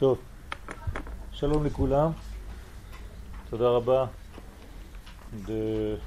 [0.00, 0.18] טוב,
[1.32, 2.10] שלום לכולם,
[3.50, 4.06] תודה רבה
[5.46, 5.98] de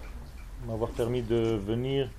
[0.66, 2.10] m'avoir permis de venir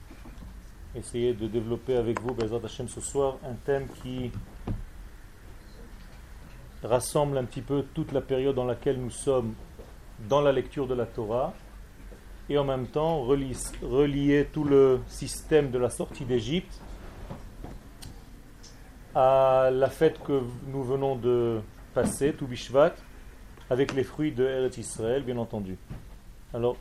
[0.95, 4.30] essayer de développer avec vous, Bezrat Hashem, ce soir, un thème qui
[6.82, 9.54] rassemble un petit peu toute la période dans laquelle nous sommes
[10.29, 11.52] dans la lecture de la Torah
[12.48, 16.80] et en même temps relier, tout le système de la sortie d'Égypte
[19.14, 20.41] à la fête que
[20.72, 21.61] nous venons de
[21.94, 22.94] passer, tout Bishvat,
[23.68, 25.76] avec les fruits de Eretz Israël, bien entendu.
[26.54, 26.76] Alors,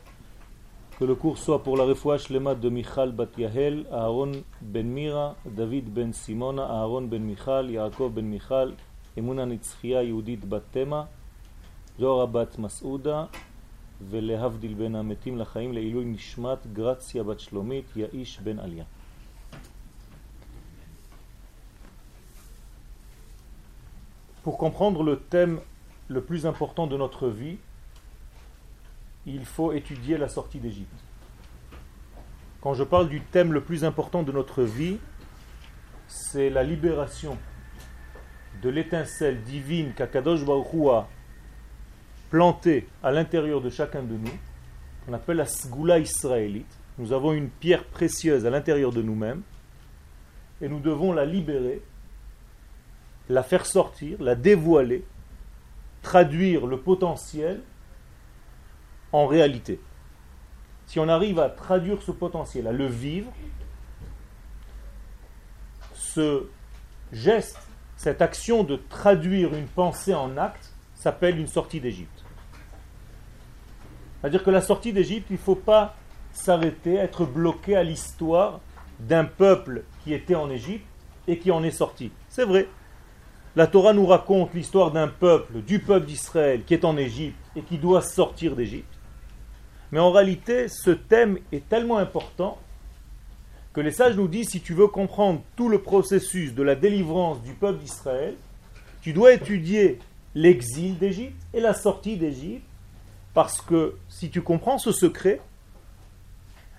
[0.98, 5.36] que le cours soit pour la refouach lema de Michal Bat Yahel, Aaron ben Mira,
[5.46, 8.74] David ben Simona, Aaron ben Michal, Yaakov ben Michal,
[9.16, 11.08] Emuna Nitzchia Yehudit Bat Tema,
[11.98, 13.28] Zora Bat Masouda,
[14.08, 18.84] ולהבדיל בין המתים לחיים לעילוי נשמת גרציה בת שלומית, יאיש בן עליה.
[24.45, 25.59] Pour comprendre le thème
[26.07, 27.57] le plus important de notre vie,
[29.25, 31.03] il faut étudier la sortie d'Égypte.
[32.61, 34.99] Quand je parle du thème le plus important de notre vie,
[36.07, 37.39] c'est la libération
[38.61, 41.07] de l'étincelle divine qu'Akadosh Baruch a
[42.29, 44.37] plantée à l'intérieur de chacun de nous,
[45.07, 46.77] qu'on appelle la Sgoula israélite.
[46.99, 49.41] Nous avons une pierre précieuse à l'intérieur de nous-mêmes
[50.61, 51.81] et nous devons la libérer
[53.29, 55.05] la faire sortir, la dévoiler,
[56.01, 57.61] traduire le potentiel
[59.11, 59.79] en réalité.
[60.87, 63.31] Si on arrive à traduire ce potentiel, à le vivre,
[65.93, 66.47] ce
[67.11, 67.57] geste,
[67.97, 72.23] cette action de traduire une pensée en acte s'appelle une sortie d'Égypte.
[74.21, 75.95] C'est-à-dire que la sortie d'Égypte, il ne faut pas
[76.31, 78.59] s'arrêter, être bloqué à l'histoire
[78.99, 80.85] d'un peuple qui était en Égypte
[81.27, 82.11] et qui en est sorti.
[82.29, 82.67] C'est vrai,
[83.55, 87.61] la Torah nous raconte l'histoire d'un peuple, du peuple d'Israël, qui est en Égypte et
[87.61, 88.93] qui doit sortir d'Égypte.
[89.91, 92.57] Mais en réalité, ce thème est tellement important
[93.71, 97.41] que les sages nous disent, si tu veux comprendre tout le processus de la délivrance
[97.43, 98.35] du peuple d'Israël,
[99.01, 99.99] tu dois étudier
[100.33, 102.65] l'exil d'Égypte et la sortie d'Égypte,
[103.33, 105.39] parce que si tu comprends ce secret,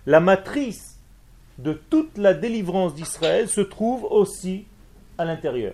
[0.04, 0.98] la matrice
[1.58, 4.66] de toute la délivrance d'Israël se trouve aussi
[5.16, 5.72] à l'intérieur.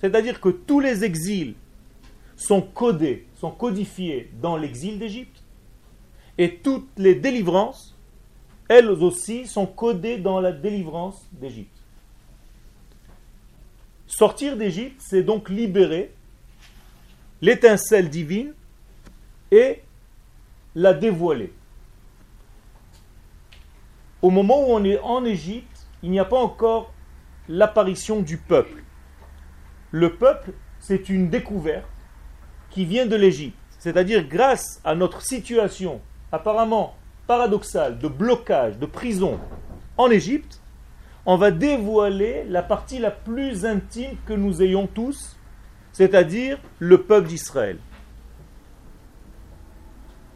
[0.00, 1.54] C'est-à-dire que tous les exils
[2.36, 5.42] sont codés, sont codifiés dans l'exil d'Égypte,
[6.38, 7.96] et toutes les délivrances,
[8.68, 11.76] elles aussi, sont codées dans la délivrance d'Égypte.
[14.06, 16.12] Sortir d'Égypte, c'est donc libérer
[17.40, 18.52] l'étincelle divine
[19.50, 19.82] et
[20.74, 21.52] la dévoiler.
[24.22, 26.92] Au moment où on est en Égypte, il n'y a pas encore
[27.48, 28.82] l'apparition du peuple
[29.90, 31.86] le peuple, c'est une découverte
[32.70, 33.56] qui vient de l'Égypte.
[33.78, 36.00] C'est-à-dire grâce à notre situation
[36.32, 36.94] apparemment
[37.26, 39.38] paradoxale de blocage, de prison
[39.96, 40.60] en Égypte,
[41.26, 45.36] on va dévoiler la partie la plus intime que nous ayons tous,
[45.92, 47.78] c'est-à-dire le peuple d'Israël.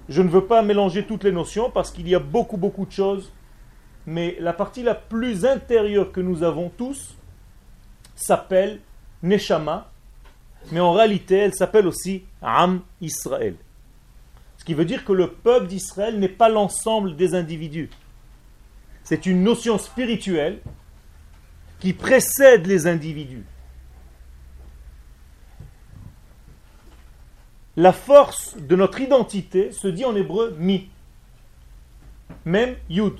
[0.08, 2.92] Je ne veux pas mélanger toutes les notions parce qu'il y a beaucoup beaucoup de
[2.92, 3.32] choses,
[4.06, 7.16] mais la partie la plus intérieure que nous avons tous
[8.14, 8.80] s'appelle
[9.22, 9.90] Neshama,
[10.70, 13.56] mais en réalité, elle s'appelle aussi Am Israël.
[14.58, 17.90] Ce qui veut dire que le peuple d'Israël n'est pas l'ensemble des individus.
[19.02, 20.60] C'est une notion spirituelle
[21.80, 23.44] qui précède les individus.
[27.76, 30.88] La force de notre identité se dit en hébreu mi.
[32.44, 33.14] Même yud.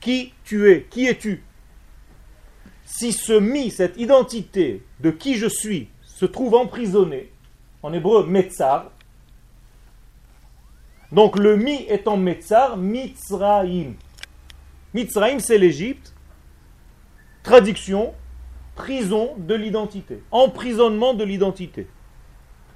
[0.00, 0.84] Qui tu es?
[0.84, 1.42] Qui es-tu?
[2.90, 7.30] Si ce mi, cette identité de qui je suis, se trouve emprisonné,
[7.84, 8.90] en hébreu metzar,
[11.12, 13.94] donc le mi étant metzar, mitzraim.
[14.92, 16.14] Mitzraim, c'est l'Égypte.
[17.44, 18.12] Traduction,
[18.74, 21.86] prison de l'identité, emprisonnement de l'identité.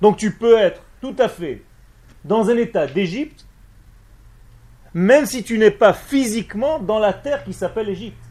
[0.00, 1.62] Donc tu peux être tout à fait
[2.25, 3.46] dans un état d'Égypte,
[4.94, 8.24] même si tu n'es pas physiquement dans la terre qui s'appelle Égypte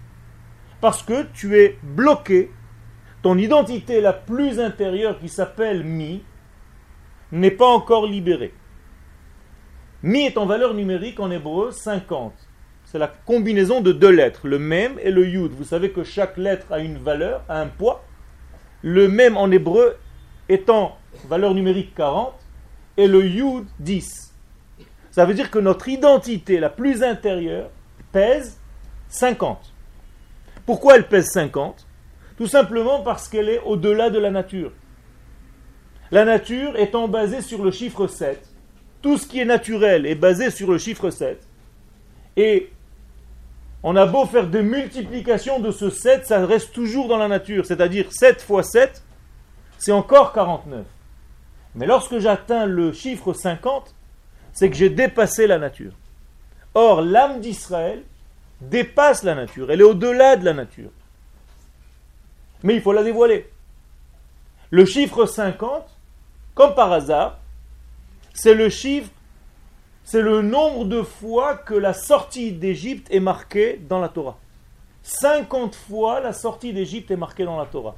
[0.84, 2.52] parce que tu es bloqué,
[3.22, 6.22] ton identité la plus intérieure qui s'appelle Mi
[7.32, 8.54] n'est pas encore libérée.
[10.02, 12.34] Mi est en valeur numérique en hébreu 50.
[12.84, 15.54] C'est la combinaison de deux lettres, le même et le yud.
[15.54, 18.04] Vous savez que chaque lettre a une valeur, a un poids.
[18.82, 19.96] Le même en hébreu
[20.50, 20.98] étant
[21.30, 22.34] valeur numérique 40
[22.98, 24.34] et le yud 10.
[25.12, 27.70] Ça veut dire que notre identité la plus intérieure
[28.12, 28.60] pèse
[29.08, 29.73] 50.
[30.66, 31.86] Pourquoi elle pèse 50
[32.38, 34.72] Tout simplement parce qu'elle est au-delà de la nature.
[36.12, 38.40] La nature étant basée sur le chiffre 7,
[39.02, 41.42] tout ce qui est naturel est basé sur le chiffre 7.
[42.38, 42.72] Et
[43.82, 47.66] on a beau faire des multiplications de ce 7, ça reste toujours dans la nature.
[47.66, 49.04] C'est-à-dire 7 fois 7,
[49.78, 50.86] c'est encore 49.
[51.76, 53.94] Mais lorsque j'atteins le chiffre 50,
[54.54, 55.92] c'est que j'ai dépassé la nature.
[56.76, 58.04] Or, l'âme d'Israël
[58.70, 60.90] dépasse la nature, elle est au-delà de la nature.
[62.64, 63.50] Mais il faut la dévoiler.
[64.72, 65.86] Le chiffre 50,
[66.56, 67.40] comme par hasard,
[68.34, 69.10] c'est le chiffre,
[70.04, 74.38] c'est le nombre de fois que la sortie d'Égypte est marquée dans la Torah.
[75.04, 77.96] 50 fois la sortie d'Égypte est marquée dans la Torah.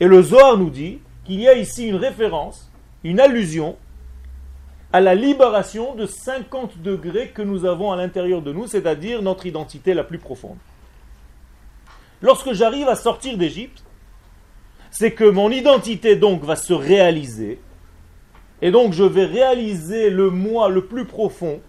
[0.00, 2.70] Et le Zohar nous dit qu'il y a ici une référence,
[3.02, 3.76] une allusion
[4.92, 9.46] à la libération de 50 degrés que nous avons à l'intérieur de nous, c'est-à-dire notre
[9.46, 10.56] identité la plus profonde.
[12.22, 13.82] Lorsque j'arrive à sortir d'Égypte,
[14.90, 17.60] c'est que mon identité donc va se réaliser,
[18.62, 21.60] et donc je vais réaliser le moi le plus profond,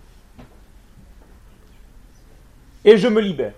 [2.85, 3.53] et je me libère.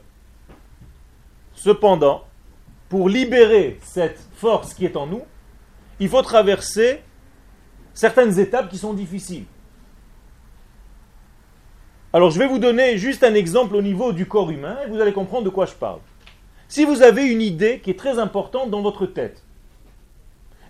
[1.53, 2.25] Cependant,
[2.89, 5.21] pour libérer cette force qui est en nous,
[5.99, 7.01] il faut traverser
[7.93, 9.45] certaines étapes qui sont difficiles.
[12.13, 14.99] Alors je vais vous donner juste un exemple au niveau du corps humain et vous
[14.99, 15.99] allez comprendre de quoi je parle.
[16.67, 19.43] Si vous avez une idée qui est très importante dans votre tête,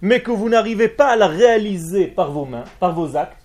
[0.02, 3.44] mais que vous n'arrivez pas à la réaliser par vos mains, par vos actes,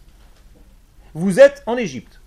[1.14, 2.20] vous êtes en Égypte.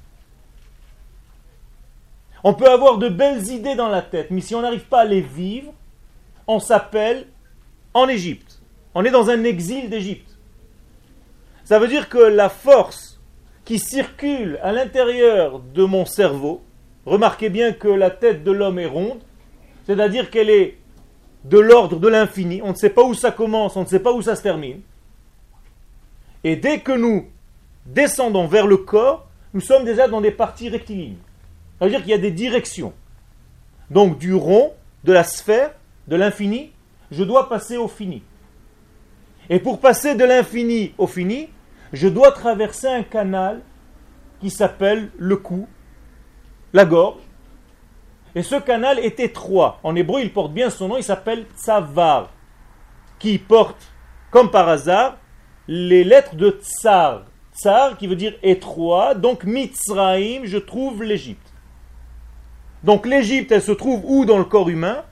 [2.44, 5.06] On peut avoir de belles idées dans la tête, mais si on n'arrive pas à
[5.06, 5.74] les vivre,
[6.48, 7.28] on s'appelle
[7.94, 8.62] en Égypte.
[8.96, 10.29] On est dans un exil d'Égypte.
[11.70, 13.20] Ça veut dire que la force
[13.64, 16.64] qui circule à l'intérieur de mon cerveau,
[17.06, 19.20] remarquez bien que la tête de l'homme est ronde,
[19.86, 20.80] c'est-à-dire qu'elle est
[21.44, 24.12] de l'ordre de l'infini, on ne sait pas où ça commence, on ne sait pas
[24.14, 24.82] où ça se termine.
[26.44, 27.28] Et dès que nous
[27.86, 31.18] descendons vers le corps, nous sommes déjà dans des parties rectilignes.
[31.78, 32.94] Ça veut dire qu'il y a des directions.
[33.92, 34.74] Donc du rond,
[35.04, 35.70] de la sphère,
[36.08, 36.72] de l'infini,
[37.12, 38.24] je dois passer au fini.
[39.52, 41.50] Et pour passer de l'infini au fini,
[41.94, 43.62] je dois traverser un canal
[44.40, 45.68] qui s'appelle le cou,
[46.74, 47.22] la gorge.
[48.36, 49.80] Et ce canal est étroit.
[49.84, 52.30] En hébreu, il porte bien son nom, il s'appelle Tsavar,
[53.18, 53.92] qui porte,
[54.32, 55.18] comme par hasard,
[55.68, 57.24] les lettres de Tsar.
[57.54, 61.52] Tsar qui veut dire étroit, donc Mitzraïm, je trouve l'Égypte.
[62.84, 65.04] Donc l'Égypte, elle se trouve où dans le corps humain?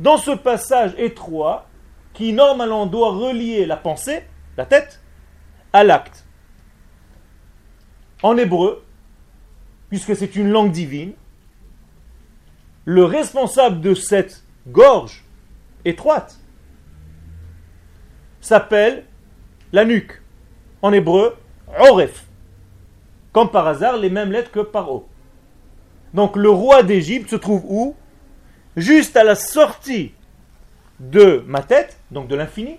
[0.00, 1.68] Dans ce passage étroit
[2.14, 4.24] qui normalement doit relier la pensée,
[4.56, 5.00] la tête,
[5.72, 6.21] à l'acte.
[8.22, 8.84] En hébreu,
[9.88, 11.12] puisque c'est une langue divine,
[12.84, 15.24] le responsable de cette gorge
[15.84, 16.38] étroite
[18.40, 19.04] s'appelle
[19.72, 20.20] la nuque.
[20.82, 21.36] En hébreu,
[21.78, 22.26] Oref.
[23.32, 25.08] Comme par hasard, les mêmes lettres que Paro.
[26.14, 27.96] Donc le roi d'Égypte se trouve où?
[28.76, 30.12] Juste à la sortie
[30.98, 32.78] de ma tête, donc de l'infini,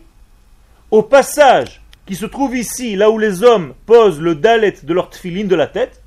[0.91, 5.09] au passage qui se trouve ici, là où les hommes posent le dalet de leur
[5.09, 6.01] tfiline de la tête.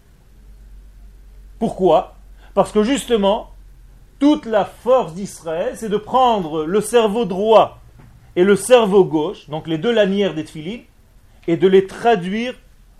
[1.58, 2.16] Pourquoi?
[2.54, 3.50] Parce que justement,
[4.18, 7.80] toute la force d'Israël, c'est de prendre le cerveau droit
[8.34, 10.82] et le cerveau gauche, donc les deux lanières des tfilines,
[11.48, 12.54] et de les traduire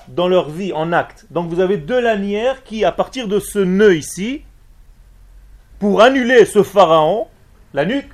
[0.08, 1.26] dans leur vie en actes.
[1.30, 4.42] Donc vous avez deux lanières qui, à partir de ce nœud ici,
[5.78, 7.26] pour annuler ce pharaon,
[7.74, 8.12] la nuque,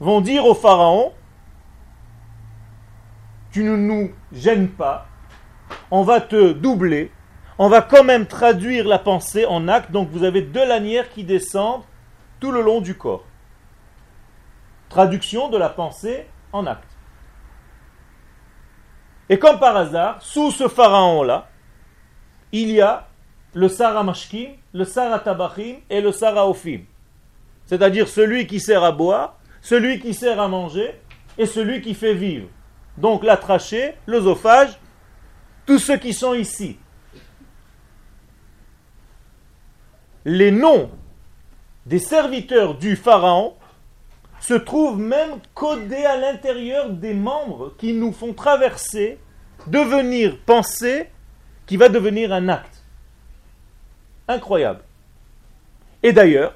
[0.00, 1.12] vont dire au pharaon
[3.56, 5.06] tu ne nous gênes pas,
[5.90, 7.10] on va te doubler,
[7.56, 11.24] on va quand même traduire la pensée en acte, donc vous avez deux lanières qui
[11.24, 11.80] descendent
[12.38, 13.24] tout le long du corps.
[14.90, 16.98] Traduction de la pensée en acte.
[19.30, 21.48] Et comme par hasard, sous ce pharaon-là,
[22.52, 23.08] il y a
[23.54, 26.80] le Sarah Mashkim, le Sarah Tabachim et le Sarah Ophim.
[27.64, 31.00] C'est-à-dire celui qui sert à boire, celui qui sert à manger
[31.38, 32.48] et celui qui fait vivre.
[32.98, 34.78] Donc la trachée, l'œsophage,
[35.66, 36.78] tous ceux qui sont ici.
[40.24, 40.90] Les noms
[41.84, 43.54] des serviteurs du Pharaon
[44.40, 49.18] se trouvent même codés à l'intérieur des membres qui nous font traverser,
[49.66, 51.10] devenir pensée,
[51.66, 52.84] qui va devenir un acte.
[54.28, 54.80] Incroyable.
[56.02, 56.54] Et d'ailleurs,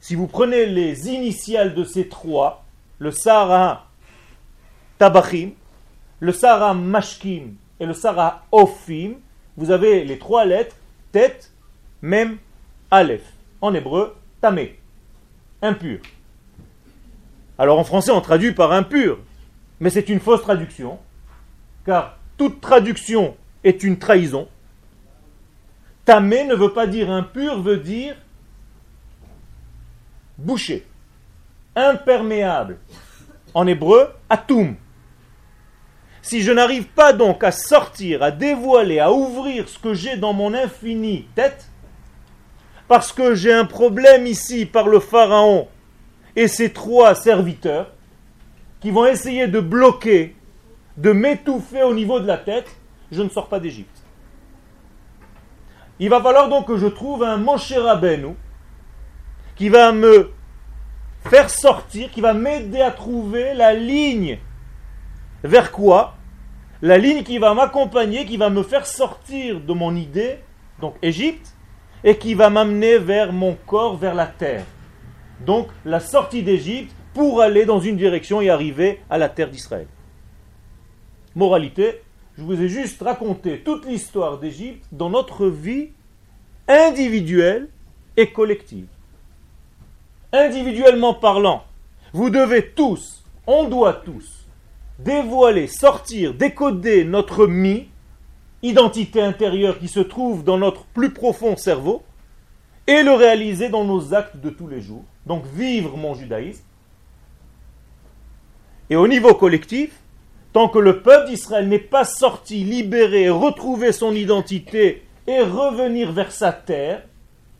[0.00, 2.64] si vous prenez les initiales de ces trois,
[2.98, 3.86] le Sarah
[4.98, 5.50] Tabachim,
[6.22, 9.14] le Sarah Mashkim et le Sarah Ophim,
[9.56, 10.76] vous avez les trois lettres,
[11.10, 11.52] tête,
[12.00, 12.38] même,
[12.92, 13.24] Aleph.
[13.60, 14.78] En hébreu, tamé,
[15.62, 15.98] impur.
[17.58, 19.18] Alors en français, on traduit par impur,
[19.80, 21.00] mais c'est une fausse traduction,
[21.84, 24.46] car toute traduction est une trahison.
[26.04, 28.14] Tamé ne veut pas dire impur, veut dire
[30.38, 30.86] bouché,
[31.74, 32.78] imperméable.
[33.54, 34.76] En hébreu, atum.
[36.22, 40.32] Si je n'arrive pas donc à sortir, à dévoiler, à ouvrir ce que j'ai dans
[40.32, 41.68] mon infinie tête,
[42.86, 45.68] parce que j'ai un problème ici par le pharaon
[46.36, 47.90] et ses trois serviteurs,
[48.80, 50.36] qui vont essayer de bloquer,
[50.96, 52.70] de m'étouffer au niveau de la tête,
[53.10, 54.02] je ne sors pas d'Égypte.
[55.98, 58.34] Il va falloir donc que je trouve un Moshe Rabbeinu
[59.56, 60.30] qui va me
[61.28, 64.38] faire sortir, qui va m'aider à trouver la ligne
[65.44, 66.14] vers quoi
[66.80, 70.38] La ligne qui va m'accompagner, qui va me faire sortir de mon idée,
[70.80, 71.54] donc Égypte,
[72.04, 74.64] et qui va m'amener vers mon corps, vers la terre.
[75.44, 79.86] Donc la sortie d'Égypte pour aller dans une direction et arriver à la terre d'Israël.
[81.34, 82.02] Moralité,
[82.36, 85.90] je vous ai juste raconté toute l'histoire d'Égypte dans notre vie
[86.68, 87.68] individuelle
[88.16, 88.86] et collective.
[90.32, 91.64] Individuellement parlant,
[92.12, 94.31] vous devez tous, on doit tous,
[95.04, 97.88] dévoiler, sortir, décoder notre mi,
[98.62, 102.02] identité intérieure qui se trouve dans notre plus profond cerveau,
[102.86, 105.04] et le réaliser dans nos actes de tous les jours.
[105.26, 106.64] Donc vivre mon judaïsme.
[108.90, 110.00] Et au niveau collectif,
[110.52, 116.32] tant que le peuple d'Israël n'est pas sorti, libéré, retrouver son identité et revenir vers
[116.32, 117.04] sa terre,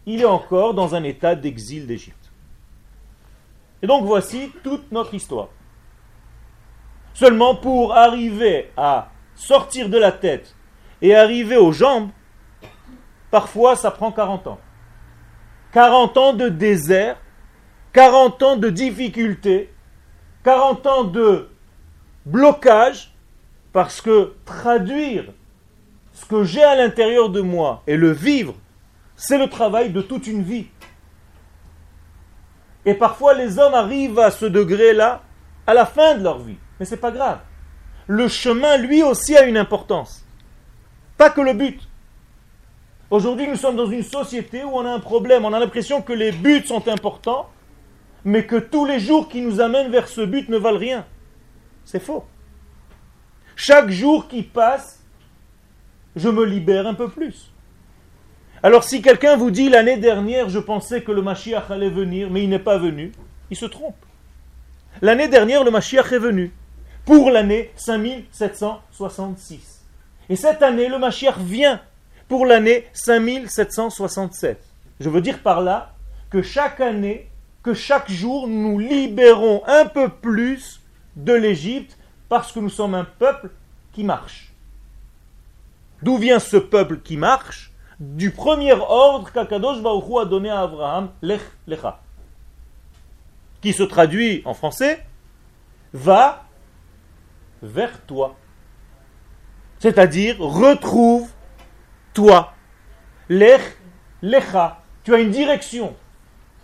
[0.06, 2.32] il est encore dans un état d'exil d'Égypte.
[3.82, 5.48] Et donc voici toute notre histoire.
[7.14, 10.54] Seulement pour arriver à sortir de la tête
[11.00, 12.10] et arriver aux jambes,
[13.30, 14.60] parfois ça prend 40 ans.
[15.72, 17.16] 40 ans de désert,
[17.92, 19.72] 40 ans de difficultés,
[20.44, 21.48] 40 ans de
[22.26, 23.12] blocage,
[23.72, 25.24] parce que traduire
[26.12, 28.54] ce que j'ai à l'intérieur de moi et le vivre,
[29.16, 30.66] c'est le travail de toute une vie.
[32.84, 35.22] Et parfois les hommes arrivent à ce degré-là
[35.66, 36.58] à la fin de leur vie.
[36.82, 37.38] Mais ce n'est pas grave.
[38.08, 40.26] Le chemin, lui aussi, a une importance.
[41.16, 41.80] Pas que le but.
[43.08, 45.44] Aujourd'hui, nous sommes dans une société où on a un problème.
[45.44, 47.48] On a l'impression que les buts sont importants,
[48.24, 51.06] mais que tous les jours qui nous amènent vers ce but ne valent rien.
[51.84, 52.24] C'est faux.
[53.54, 55.04] Chaque jour qui passe,
[56.16, 57.52] je me libère un peu plus.
[58.60, 62.42] Alors si quelqu'un vous dit l'année dernière, je pensais que le Mashiach allait venir, mais
[62.42, 63.12] il n'est pas venu,
[63.52, 64.04] il se trompe.
[65.00, 66.52] L'année dernière, le Mashiach est venu,
[67.04, 69.84] pour l'année 5766.
[70.28, 71.80] Et cette année, le Mashiach vient,
[72.28, 74.62] pour l'année 5767.
[75.00, 75.94] Je veux dire par là
[76.30, 77.28] que chaque année,
[77.62, 80.80] que chaque jour, nous libérons un peu plus
[81.16, 83.50] de l'Égypte, parce que nous sommes un peuple
[83.92, 84.52] qui marche.
[86.02, 87.72] D'où vient ce peuple qui marche?
[88.00, 92.00] Du premier ordre qu'Akadosh Baruch a donné à Abraham, Lech Lecha,
[93.60, 95.04] qui se traduit en français,
[95.92, 96.44] va
[97.62, 98.36] vers toi.
[99.78, 101.28] C'est-à-dire, retrouve
[102.12, 102.54] toi.
[103.28, 103.62] Lech
[104.20, 104.82] Lecha.
[105.04, 105.96] Tu as une direction.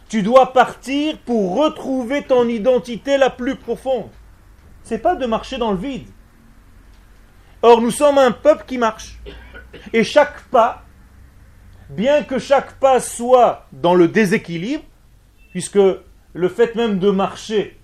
[0.08, 4.10] Tu dois partir pour retrouver ton identité la plus profonde.
[4.82, 6.06] C'est pas de marcher dans le vide.
[7.62, 9.18] Or, nous sommes un peuple qui marche.
[9.92, 10.84] Et chaque pas
[11.90, 14.84] bien que chaque pas soit dans le déséquilibre,
[15.50, 15.78] puisque
[16.34, 17.77] le fait même de marcher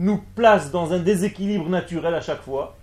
[0.00, 2.76] nous place dans un déséquilibre naturel à chaque fois,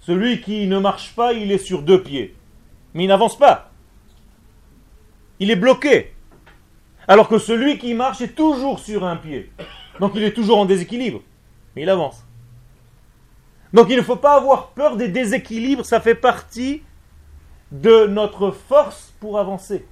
[0.00, 2.36] celui qui ne marche pas, il est sur deux pieds,
[2.92, 3.70] mais il n'avance pas.
[5.40, 6.12] Il est bloqué.
[7.08, 9.50] Alors que celui qui marche est toujours sur un pied.
[10.00, 11.22] Donc il est toujours en déséquilibre,
[11.74, 12.22] mais il avance.
[13.72, 16.82] Donc il ne faut pas avoir peur des déséquilibres, ça fait partie
[17.72, 19.86] de notre force pour avancer.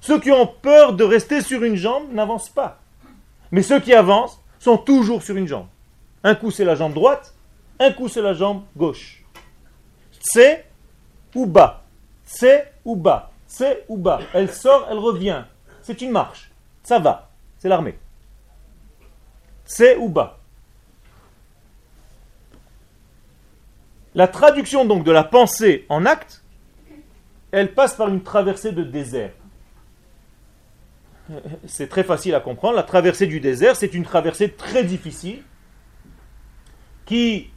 [0.00, 2.80] Ceux qui ont peur de rester sur une jambe n'avancent pas.
[3.50, 5.66] Mais ceux qui avancent sont toujours sur une jambe.
[6.24, 7.34] Un coup c'est la jambe droite,
[7.78, 9.24] un coup c'est la jambe gauche.
[10.20, 10.66] C'est
[11.34, 11.84] ou bas.
[12.24, 13.30] C'est ou bas.
[13.46, 14.20] C'est ou bas.
[14.32, 15.44] Elle sort, elle revient.
[15.82, 16.50] C'est une marche.
[16.82, 17.30] Ça va.
[17.58, 17.98] C'est l'armée.
[19.64, 20.38] C'est ou bas.
[24.14, 26.42] La traduction donc de la pensée en acte,
[27.52, 29.32] elle passe par une traversée de désert
[31.66, 32.76] c'est très facile à comprendre.
[32.76, 35.42] La traversée du désert, c'est une traversée très difficile
[37.06, 37.50] qui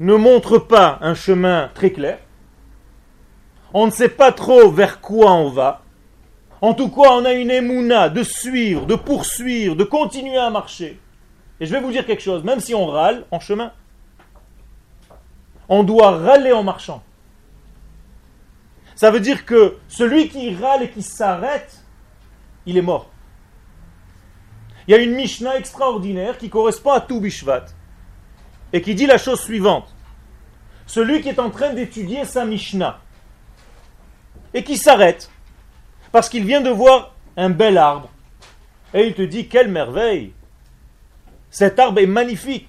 [0.00, 2.18] ne montre pas un chemin très clair.
[3.72, 5.82] On ne sait pas trop vers quoi on va.
[6.60, 11.00] En tout cas, on a une émouna de suivre, de poursuivre, de continuer à marcher.
[11.60, 13.72] Et je vais vous dire quelque chose, même si on râle en chemin.
[15.68, 17.02] on doit râler en marchant.
[18.94, 21.82] Ça veut dire que celui qui râle et qui s'arrête,
[22.66, 23.10] il est mort.
[24.86, 27.66] Il y a une Mishnah extraordinaire qui correspond à tout Bishvat
[28.72, 29.94] et qui dit la chose suivante.
[30.86, 33.00] Celui qui est en train d'étudier sa Mishnah
[34.52, 35.30] et qui s'arrête
[36.12, 38.10] parce qu'il vient de voir un bel arbre
[38.92, 40.32] et il te dit quelle merveille
[41.50, 42.68] cet arbre est magnifique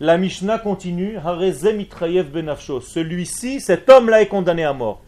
[0.00, 2.80] la Mishnah continue benafsho.
[2.80, 5.02] Celui-ci, cet homme-là est condamné à mort.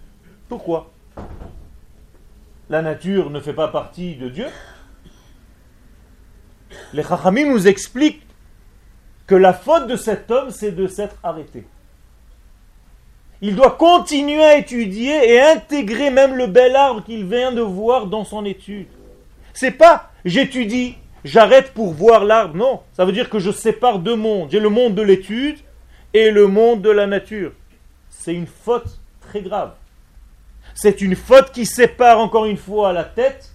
[0.49, 0.91] Pourquoi?
[2.69, 4.47] La nature ne fait pas partie de Dieu.
[6.93, 8.23] Les Chachamim nous expliquent
[9.27, 11.65] que la faute de cet homme, c'est de s'être arrêté.
[13.43, 18.07] Il doit continuer à étudier et intégrer même le bel arbre qu'il vient de voir
[18.07, 18.89] dans son étude.
[19.55, 22.57] C'est pas j'étudie, j'arrête pour voir l'arbre.
[22.57, 24.51] Non, ça veut dire que je sépare deux mondes.
[24.51, 25.59] J'ai le monde de l'étude
[26.13, 27.53] et le monde de la nature.
[28.09, 29.73] C'est une faute très grave.
[30.75, 33.53] C'est une faute qui sépare encore une fois la tête,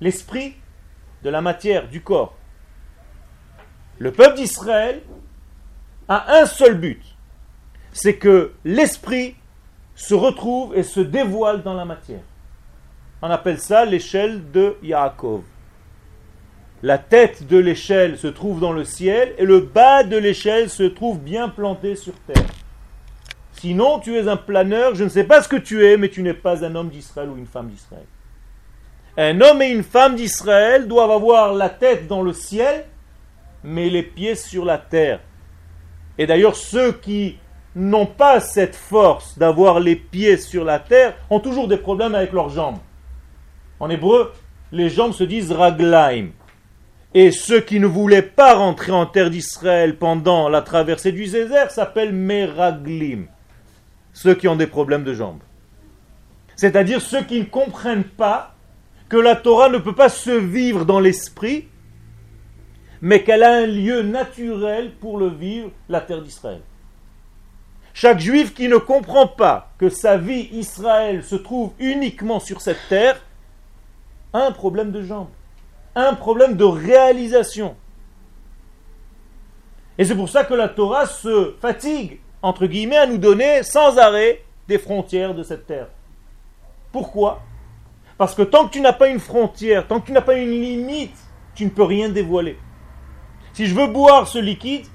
[0.00, 0.54] l'esprit,
[1.22, 2.34] de la matière, du corps.
[3.98, 5.02] Le peuple d'Israël
[6.08, 7.02] a un seul but,
[7.92, 9.36] c'est que l'esprit
[9.94, 12.22] se retrouve et se dévoile dans la matière.
[13.22, 15.42] On appelle ça l'échelle de Yaakov.
[16.82, 20.82] La tête de l'échelle se trouve dans le ciel et le bas de l'échelle se
[20.82, 22.44] trouve bien planté sur terre.
[23.52, 26.22] Sinon, tu es un planeur, je ne sais pas ce que tu es, mais tu
[26.22, 28.04] n'es pas un homme d'Israël ou une femme d'Israël.
[29.16, 32.84] Un homme et une femme d'Israël doivent avoir la tête dans le ciel,
[33.64, 35.20] mais les pieds sur la terre.
[36.18, 37.38] Et d'ailleurs, ceux qui
[37.74, 42.32] n'ont pas cette force d'avoir les pieds sur la terre ont toujours des problèmes avec
[42.32, 42.78] leurs jambes.
[43.80, 44.32] En hébreu,
[44.70, 46.28] les jambes se disent raglaim.
[47.14, 51.70] Et ceux qui ne voulaient pas rentrer en terre d'Israël pendant la traversée du désert
[51.70, 53.26] s'appellent Meraglim.
[54.12, 55.40] Ceux qui ont des problèmes de jambes.
[56.56, 58.54] C'est-à-dire ceux qui ne comprennent pas
[59.08, 61.68] que la Torah ne peut pas se vivre dans l'esprit,
[63.04, 66.62] mais qu'elle a un lieu naturel pour le vivre, la terre d'Israël.
[67.92, 72.88] Chaque juif qui ne comprend pas que sa vie Israël se trouve uniquement sur cette
[72.88, 73.20] terre
[74.32, 75.28] a un problème de jambes
[75.94, 77.76] un problème de réalisation.
[79.96, 83.96] Et c'est pour ça que la Torah se fatigue, entre guillemets, à nous donner sans
[83.98, 85.88] arrêt des frontières de cette terre.
[86.90, 87.42] Pourquoi?
[88.18, 90.50] Parce que tant que tu n'as pas une frontière, tant que tu n'as pas une
[90.50, 91.16] limite,
[91.54, 92.58] tu ne peux rien dévoiler.
[93.54, 94.86] Si je veux boire ce liquide,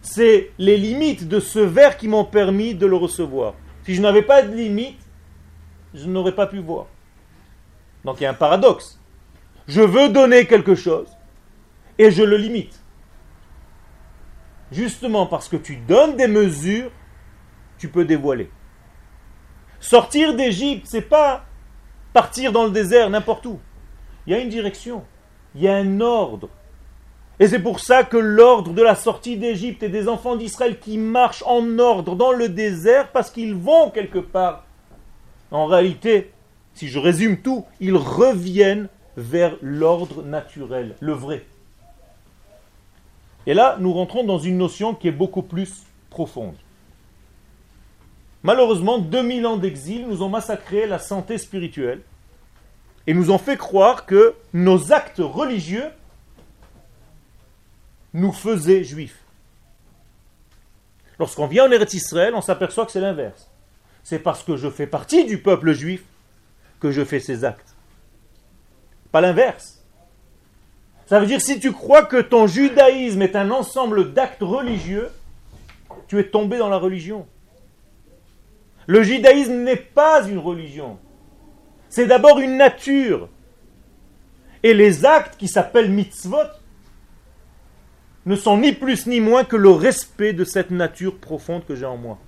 [0.00, 3.54] c'est les limites de ce verre qui m'ont permis de le recevoir.
[3.84, 5.00] Si je n'avais pas de limite,
[5.94, 6.86] je n'aurais pas pu boire.
[8.04, 9.00] Donc il y a un paradoxe
[9.66, 11.08] je veux donner quelque chose
[11.98, 12.80] et je le limite.
[14.70, 16.90] Justement parce que tu donnes des mesures,
[17.78, 18.50] tu peux dévoiler.
[19.80, 21.44] Sortir d'Égypte, c'est pas
[22.12, 23.58] partir dans le désert n'importe où.
[24.26, 25.04] Il y a une direction,
[25.54, 26.48] il y a un ordre.
[27.40, 30.98] Et c'est pour ça que l'ordre de la sortie d'Égypte et des enfants d'Israël qui
[30.98, 34.64] marchent en ordre dans le désert parce qu'ils vont quelque part.
[35.50, 36.30] En réalité,
[36.74, 41.44] si je résume tout, ils reviennent vers l'ordre naturel, le vrai.
[43.46, 46.54] Et là, nous rentrons dans une notion qui est beaucoup plus profonde.
[48.42, 52.00] Malheureusement, 2000 ans d'exil nous ont massacré la santé spirituelle
[53.06, 55.90] et nous ont fait croire que nos actes religieux
[58.14, 59.18] nous faisaient juifs.
[61.18, 63.48] Lorsqu'on vient en Eretz Israël, on s'aperçoit que c'est l'inverse.
[64.02, 66.02] C'est parce que je fais partie du peuple juif
[66.80, 67.72] que je fais ces actes
[69.12, 69.78] pas l'inverse.
[71.06, 75.10] Ça veut dire si tu crois que ton judaïsme est un ensemble d'actes religieux,
[76.08, 77.26] tu es tombé dans la religion.
[78.86, 80.98] Le judaïsme n'est pas une religion.
[81.90, 83.28] C'est d'abord une nature.
[84.62, 86.38] Et les actes qui s'appellent mitzvot
[88.26, 91.86] ne sont ni plus ni moins que le respect de cette nature profonde que j'ai
[91.86, 92.18] en moi.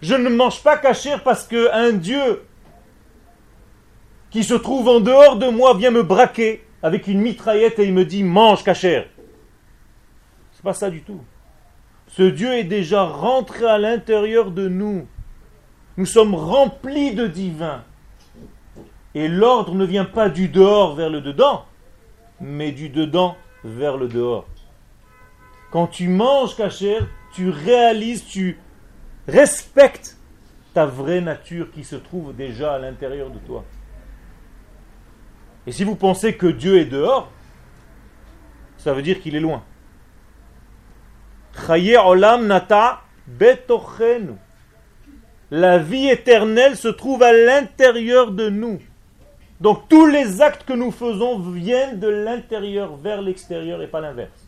[0.00, 2.42] Je ne mange pas cachère parce qu'un Dieu
[4.30, 7.94] qui se trouve en dehors de moi vient me braquer avec une mitraillette et il
[7.94, 9.06] me dit mange cachère.
[10.52, 11.20] C'est pas ça du tout.
[12.08, 15.06] Ce Dieu est déjà rentré à l'intérieur de nous.
[15.96, 17.82] Nous sommes remplis de divin.
[19.14, 21.64] Et l'ordre ne vient pas du dehors vers le dedans,
[22.40, 24.46] mais du dedans vers le dehors.
[25.76, 28.58] Quand tu manges cachère, tu réalises, tu
[29.28, 30.16] respectes
[30.72, 33.62] ta vraie nature qui se trouve déjà à l'intérieur de toi.
[35.66, 37.30] Et si vous pensez que Dieu est dehors,
[38.78, 39.62] ça veut dire qu'il est loin.
[41.68, 44.32] Olam nata betochenu.
[45.50, 48.80] La vie éternelle se trouve à l'intérieur de nous.
[49.60, 54.45] Donc tous les actes que nous faisons viennent de l'intérieur vers l'extérieur et pas l'inverse.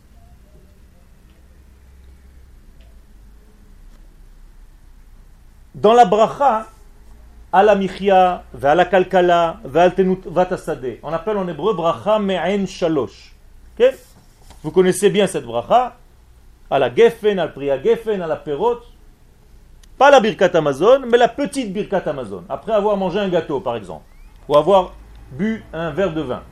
[5.81, 6.67] Dans la bracha,
[7.53, 13.33] à la michia, à la kalkala, on appelle en hébreu bracha me'en shalosh.
[14.61, 15.95] Vous connaissez bien cette bracha,
[16.69, 18.79] à la geffen, à la priya geffen, à la perot.
[19.97, 22.43] Pas la birkat Amazon, mais la petite birkat Amazon.
[22.49, 24.03] Après avoir mangé un gâteau, par exemple,
[24.49, 24.91] ou avoir
[25.31, 26.43] bu un verre de vin.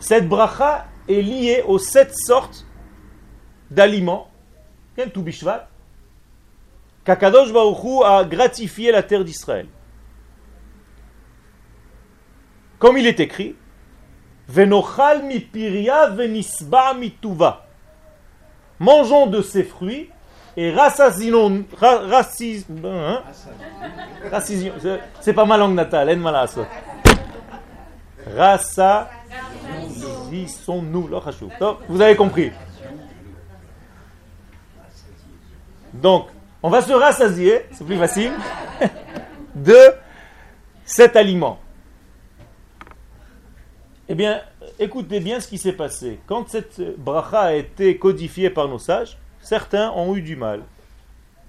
[0.00, 2.66] Cette bracha est liée aux sept sortes
[3.70, 4.26] d'aliments,
[5.12, 5.68] tout bishvat,
[7.04, 9.66] qu'Akadosh Baruch a gratifié la terre d'Israël.
[12.78, 13.56] Comme il est écrit,
[14.48, 17.66] Venochal mi piria venisba mituva.
[18.78, 20.10] Mangeons de ses fruits
[20.56, 23.22] et rassasinon, racis, hein?
[25.20, 26.64] c'est pas ma langue natale, en malasso.
[28.36, 31.10] Rassasissons-nous,
[31.88, 32.52] vous avez compris.
[35.92, 36.28] Donc,
[36.64, 38.32] on va se rassasier, c'est plus facile,
[39.54, 39.76] de
[40.86, 41.60] cet aliment.
[44.08, 44.40] Eh bien,
[44.78, 46.20] écoutez bien ce qui s'est passé.
[46.26, 50.62] Quand cette bracha a été codifiée par nos sages, certains ont eu du mal.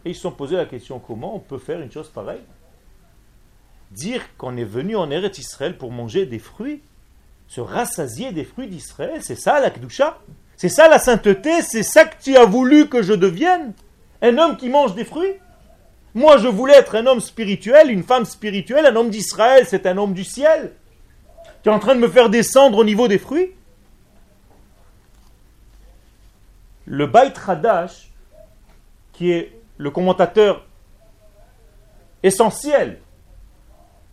[0.04, 2.43] Et ils se sont posé la question comment on peut faire une chose pareille?
[3.91, 6.82] Dire qu'on est venu en Eretz Israël pour manger des fruits,
[7.47, 10.19] se rassasier des fruits d'Israël, c'est ça la Kdusha?
[10.58, 13.71] C'est ça la sainteté C'est ça que tu as voulu que je devienne?
[14.21, 15.34] Un homme qui mange des fruits?
[16.13, 19.97] Moi je voulais être un homme spirituel, une femme spirituelle, un homme d'Israël, c'est un
[19.97, 20.73] homme du ciel.
[21.62, 23.51] Tu es en train de me faire descendre au niveau des fruits
[26.86, 28.12] Le Bait Hadash,
[29.12, 30.65] qui est le commentateur
[32.21, 32.99] essentiel,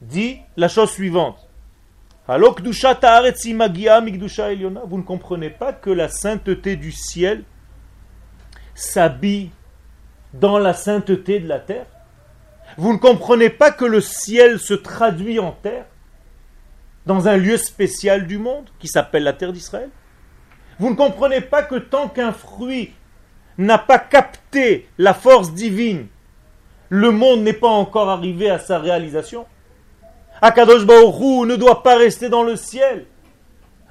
[0.01, 1.47] dit la chose suivante.
[2.27, 2.49] Vous ne
[5.03, 7.45] comprenez pas que la sainteté du ciel
[8.75, 9.51] s'habille
[10.35, 11.87] dans la sainteté de la terre
[12.77, 15.87] Vous ne comprenez pas que le ciel se traduit en terre
[17.07, 19.91] dans un lieu spécial du monde qui s'appelle la terre d'Israël
[20.79, 22.93] Vous ne comprenez pas que tant qu'un fruit
[23.59, 26.07] n'a pas capté la force divine,
[26.89, 29.47] le monde n'est pas encore arrivé à sa réalisation
[30.43, 33.07] Akadosh Baruch ne doit pas rester dans le ciel.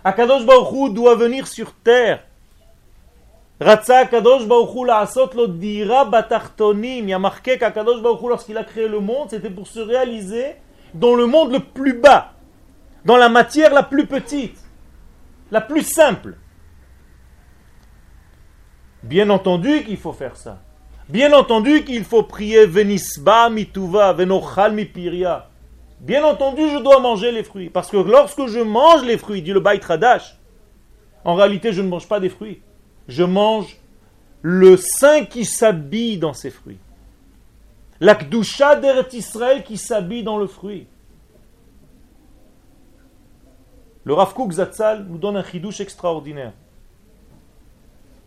[0.03, 2.23] Akadosh Baruch doit venir sur terre.
[3.61, 7.07] Ratsa Akadosh Baruch la asot lo dira batartonim.
[7.07, 10.55] Il a marqué qu'Akadosh Baruch lorsqu'il a créé le monde, c'était pour se réaliser
[10.95, 12.33] dans le monde le plus bas
[13.05, 14.57] dans la matière la plus petite,
[15.51, 16.37] la plus simple.
[19.03, 20.59] Bien entendu qu'il faut faire ça.
[21.07, 25.49] Bien entendu qu'il faut prier Venisba mituva, venochal mipiria.
[25.99, 27.69] Bien entendu, je dois manger les fruits.
[27.69, 30.35] Parce que lorsque je mange les fruits, dit le Bait Radash,
[31.23, 32.61] en réalité, je ne mange pas des fruits.
[33.11, 33.77] Je mange
[34.41, 36.77] le sein qui s'habille dans ces fruits.
[37.99, 40.87] L'akdusha d'Eret Israël qui s'habille dans le fruit.
[44.05, 46.53] Le Rav Kook Zatzal nous donne un chidouche extraordinaire.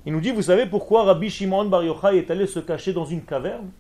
[0.05, 3.07] Il nous dit, vous savez pourquoi Rabbi Shimon Bar Yochai est allé se cacher dans
[3.07, 3.71] une caverne?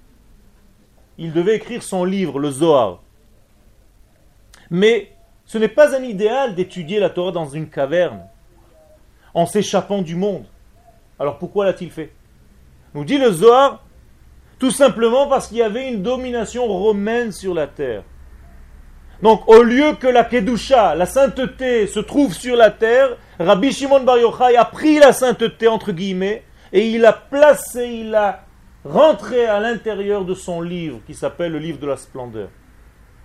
[1.19, 3.03] Il devait écrire son livre, le Zohar.
[4.71, 5.13] Mais
[5.45, 8.23] ce n'est pas un idéal d'étudier la Torah dans une caverne,
[9.35, 10.47] en s'échappant du monde.
[11.19, 12.13] Alors pourquoi l'a-t-il fait?
[12.95, 13.85] Nous dit le Zohar,
[14.59, 18.03] tout simplement parce qu'il y avait une domination romaine sur la terre.
[19.23, 24.01] Donc, au lieu que la Kedusha, la sainteté, se trouve sur la terre, Rabbi Shimon
[24.01, 28.45] Bar Yochai a pris la sainteté, entre guillemets, et il a placé, il a
[28.85, 32.49] rentré à l'intérieur de son livre, qui s'appelle le livre de la splendeur.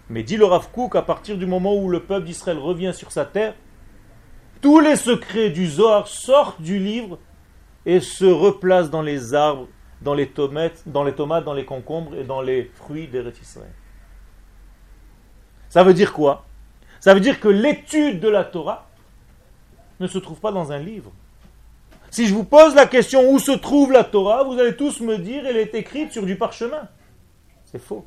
[0.09, 3.11] Mais dit le Rav Kook, à partir du moment où le peuple d'Israël revient sur
[3.11, 3.53] sa terre,
[4.61, 7.19] tous les secrets du Zohar sortent du livre
[7.89, 9.67] et se replacent dans les arbres,
[10.03, 13.73] dans les tomates, dans les, tomates, dans les concombres et dans les fruits des Israël.
[15.69, 16.45] Ça veut dire quoi?
[16.99, 18.87] Ça veut dire que l'étude de la Torah
[19.99, 21.11] ne se trouve pas dans un livre.
[22.11, 25.17] Si je vous pose la question où se trouve la Torah, vous allez tous me
[25.17, 26.87] dire elle est écrite sur du parchemin.
[27.65, 28.05] C'est faux.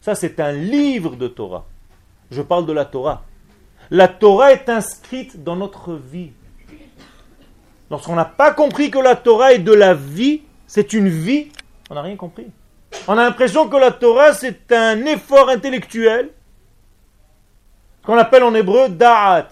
[0.00, 1.66] Ça, c'est un livre de Torah.
[2.30, 3.24] Je parle de la Torah.
[3.90, 6.30] La Torah est inscrite dans notre vie.
[7.90, 11.48] Lorsqu'on n'a pas compris que la Torah est de la vie, c'est une vie,
[11.90, 12.46] on n'a rien compris.
[13.08, 16.30] On a l'impression que la Torah, c'est un effort intellectuel
[18.04, 19.48] qu'on appelle en hébreu da'at.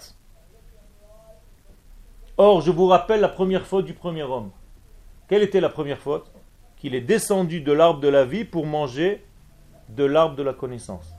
[2.37, 4.51] Or, je vous rappelle la première faute du premier homme.
[5.27, 6.31] Quelle était la première faute?
[6.77, 9.25] Qu'il est descendu de l'arbre de la vie pour manger
[9.89, 11.13] de l'arbre de la connaissance.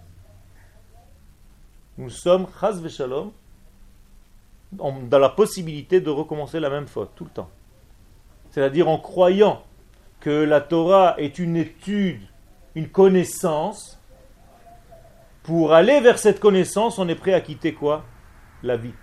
[1.98, 3.32] Nous sommes, chas shalom,
[4.72, 7.50] dans la possibilité de recommencer la même faute tout le temps.
[8.50, 9.62] C'est-à-dire en croyant
[10.20, 12.20] que la Torah est une étude,
[12.74, 14.00] une connaissance,
[15.42, 18.04] pour aller vers cette connaissance, on est prêt à quitter quoi?
[18.62, 18.94] La vie.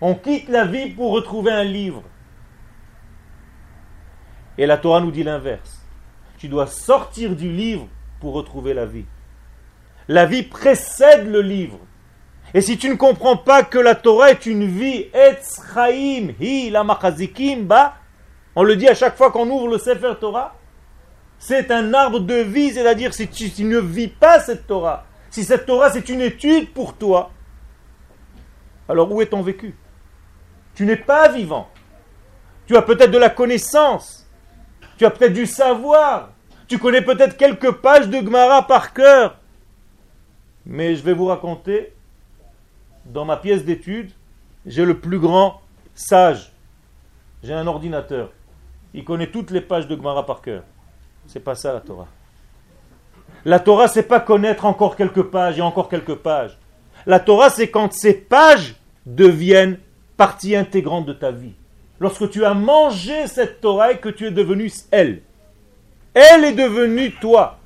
[0.00, 2.02] On quitte la vie pour retrouver un livre.
[4.58, 5.84] Et la Torah nous dit l'inverse.
[6.38, 7.88] Tu dois sortir du livre
[8.20, 9.06] pour retrouver la vie.
[10.06, 11.78] La vie précède le livre.
[12.54, 15.08] Et si tu ne comprends pas que la Torah est une vie,
[16.40, 17.94] hi la ba,
[18.54, 20.54] on le dit à chaque fois qu'on ouvre le Sefer Torah,
[21.36, 25.66] c'est un arbre de vie, c'est-à-dire si tu, ne vis pas cette Torah, si cette
[25.66, 27.32] Torah c'est une étude pour toi,
[28.88, 29.74] alors où est ton vécu?
[30.76, 31.68] Tu n'es pas vivant.
[32.66, 34.30] Tu as peut-être de la connaissance,
[34.96, 36.30] tu as peut-être du savoir,
[36.68, 39.38] tu connais peut-être quelques pages de Gemara par cœur,
[40.64, 41.93] mais je vais vous raconter
[43.06, 44.10] dans ma pièce d'étude,
[44.66, 45.60] j'ai le plus grand
[45.94, 46.52] sage.
[47.42, 48.30] J'ai un ordinateur.
[48.94, 50.62] Il connaît toutes les pages de Gemara par cœur.
[51.26, 52.08] C'est pas ça la Torah.
[53.44, 56.58] La Torah, c'est pas connaître encore quelques pages et encore quelques pages.
[57.06, 59.78] La Torah, c'est quand ces pages deviennent
[60.16, 61.52] partie intégrante de ta vie.
[62.00, 65.20] Lorsque tu as mangé cette Torah et que tu es devenu elle.
[66.14, 67.58] Elle est devenue toi.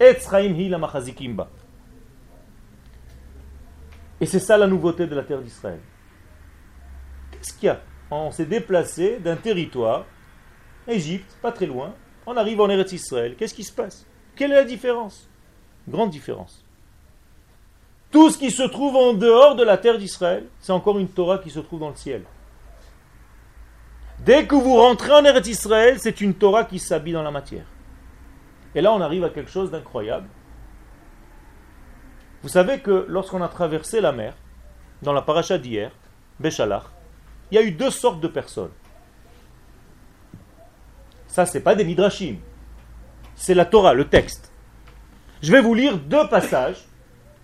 [0.00, 0.78] hi la
[4.22, 5.80] et c'est ça la nouveauté de la terre d'Israël.
[7.32, 7.80] Qu'est-ce qu'il y a?
[8.08, 10.06] On s'est déplacé d'un territoire,
[10.86, 11.92] Égypte, pas très loin,
[12.24, 13.34] on arrive en Eretz Israël.
[13.36, 14.06] Qu'est-ce qui se passe?
[14.36, 15.28] Quelle est la différence?
[15.88, 16.64] Grande différence.
[18.12, 21.38] Tout ce qui se trouve en dehors de la terre d'Israël, c'est encore une Torah
[21.38, 22.22] qui se trouve dans le ciel.
[24.20, 27.66] Dès que vous rentrez en Eretz Israël, c'est une Torah qui s'habille dans la matière.
[28.76, 30.28] Et là, on arrive à quelque chose d'incroyable.
[32.42, 34.34] Vous savez que lorsqu'on a traversé la mer,
[35.02, 35.92] dans la paracha d'hier,
[36.40, 36.84] Béchalach,
[37.50, 38.70] il y a eu deux sortes de personnes.
[41.28, 42.36] Ça, c'est pas des midrashim.
[43.36, 44.52] C'est la Torah, le texte.
[45.42, 46.84] Je vais vous lire deux passages.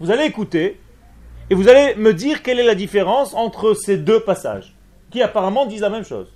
[0.01, 0.81] Vous allez écouter
[1.51, 4.75] et vous allez me dire quelle est la différence entre ces deux passages,
[5.11, 6.29] qui apparemment disent la même chose.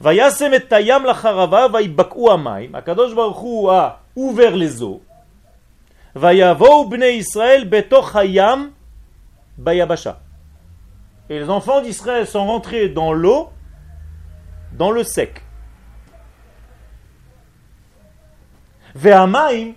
[0.00, 2.74] Vayasem vaibaku amaim.
[2.74, 5.02] Akadosh a ouvert les eaux.
[6.14, 7.68] Israël
[9.58, 10.20] bayabasha.
[11.30, 13.50] Et les enfants d'Israël sont rentrés dans l'eau,
[14.72, 15.42] dans le sec.
[18.94, 19.72] Ve'amaim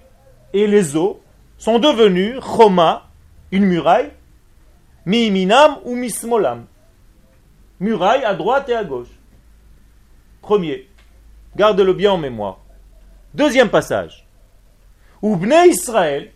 [0.54, 1.22] et les eaux
[1.58, 3.08] sont devenus choma,
[3.52, 4.12] une muraille,
[5.06, 6.66] miminam ou mismolam.
[7.80, 9.08] Muraille à droite et à gauche.
[10.42, 10.90] Premier.
[11.56, 12.60] Garde-le bien en mémoire.
[13.34, 14.27] Deuxième passage.
[15.24, 16.32] Ubne Israël,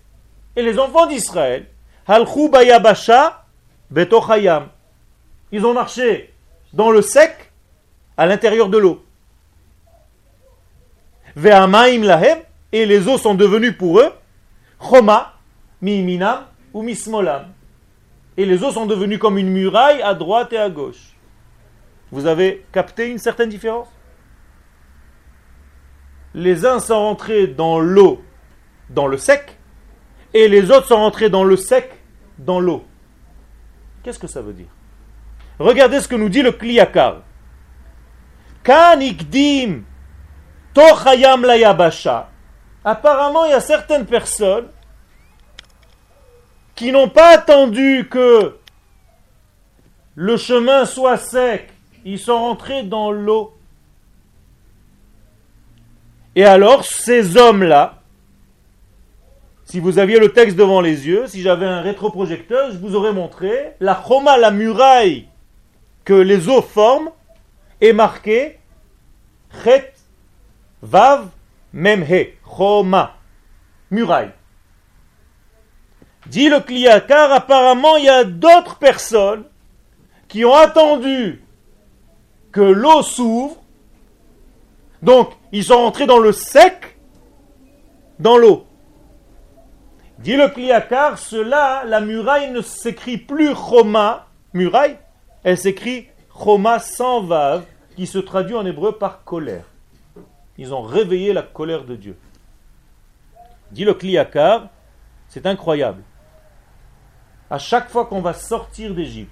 [0.56, 1.68] et les enfants d'Israël,
[2.08, 3.46] halchou bayabasha
[3.90, 4.70] betochayam.
[5.52, 6.34] Ils ont marché
[6.74, 7.52] dans le sec,
[8.18, 9.06] à l'intérieur de l'eau.
[11.36, 12.40] Ve'amaim lahem,
[12.72, 14.14] et les eaux sont devenues pour eux,
[14.80, 15.34] choma,
[15.82, 17.48] miminam ou mismolam.
[18.38, 21.16] Et les eaux sont devenues comme une muraille à droite et à gauche.
[22.12, 23.88] Vous avez capté une certaine différence?
[26.34, 28.24] Les uns sont rentrés dans l'eau
[28.92, 29.58] dans le sec,
[30.34, 31.92] et les autres sont rentrés dans le sec,
[32.38, 32.86] dans l'eau.
[34.04, 34.70] Qu'est-ce que ça veut dire?
[35.60, 37.22] Regardez ce que nous dit le Kliyakar.
[38.64, 39.84] Kanikdim
[40.74, 42.30] tochayam layabasha.
[42.84, 44.68] Apparemment, il y a certaines personnes
[46.76, 48.58] qui n'ont pas attendu que
[50.16, 51.72] le chemin soit sec.
[52.04, 53.56] Ils sont rentrés dans l'eau.
[56.36, 58.01] Et alors, ces hommes-là,
[59.72, 63.14] si vous aviez le texte devant les yeux, si j'avais un rétroprojecteur, je vous aurais
[63.14, 65.30] montré la choma, la muraille
[66.04, 67.10] que les eaux forment,
[67.80, 68.60] est marquée
[69.64, 69.94] chet,
[70.82, 71.30] vav,
[71.72, 73.16] memhe, choma,
[73.92, 74.32] muraille.
[76.26, 79.46] Dit le client, car apparemment il y a d'autres personnes
[80.28, 81.46] qui ont attendu
[82.52, 83.56] que l'eau s'ouvre,
[85.02, 86.98] donc ils sont entrés dans le sec,
[88.20, 88.66] dans l'eau.
[90.24, 94.98] Dit le Kliakar, cela, la muraille ne s'écrit plus Choma, muraille,
[95.44, 97.64] elle s'écrit Choma sans vav,
[97.96, 99.66] qui se traduit en hébreu par colère.
[100.60, 102.18] Ils ont réveillé la colère de Dieu.
[103.72, 104.70] Dit le Kliakar,
[105.28, 106.04] c'est incroyable.
[107.50, 109.32] À chaque fois qu'on va sortir d'Égypte,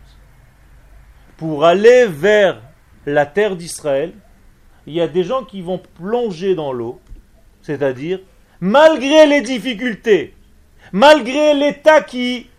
[1.37, 2.61] pour aller vers
[3.05, 4.13] la terre d'Israël,
[4.87, 6.99] il y a des gens qui vont plonger dans l'eau,
[7.61, 8.19] c'est-à-dire,
[8.59, 10.33] malgré les difficultés,
[10.91, 12.49] malgré l'état qui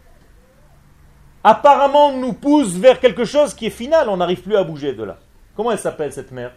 [1.43, 5.05] apparemment nous pousse vers quelque chose qui est final, on n'arrive plus à bouger de
[5.05, 5.19] là.
[5.57, 6.53] Comment elle s'appelle cette mer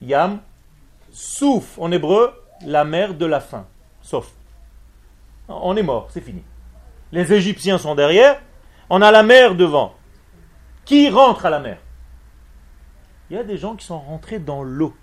[0.00, 0.40] Yam,
[1.10, 2.32] Souf en hébreu,
[2.64, 3.66] la mer de la faim.
[4.02, 4.30] Sauf.
[5.48, 6.42] On est mort, c'est fini.
[7.12, 8.40] Les Égyptiens sont derrière,
[8.90, 9.94] on a la mer devant.
[10.84, 11.78] Qui rentre à la mer?
[13.30, 14.94] Il y a des gens qui sont rentrés dans l'eau.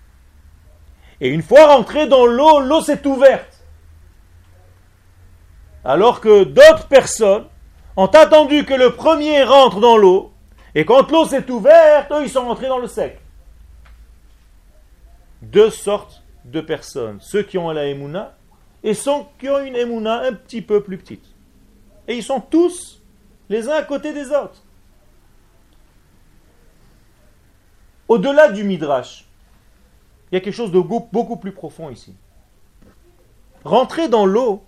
[1.20, 3.55] Et une fois rentrés dans l'eau, l'eau s'est ouverte.
[5.86, 7.44] Alors que d'autres personnes
[7.96, 10.32] ont attendu que le premier rentre dans l'eau,
[10.74, 13.20] et quand l'eau s'est ouverte, eux, ils sont rentrés dans le sec.
[15.42, 18.36] Deux sortes de personnes, ceux qui ont la émouna
[18.82, 21.24] et ceux qui ont une émouna un petit peu plus petite.
[22.08, 23.00] Et ils sont tous
[23.48, 24.64] les uns à côté des autres.
[28.08, 29.24] Au-delà du midrash,
[30.30, 32.12] il y a quelque chose de beaucoup plus profond ici.
[33.64, 34.64] Rentrer dans l'eau,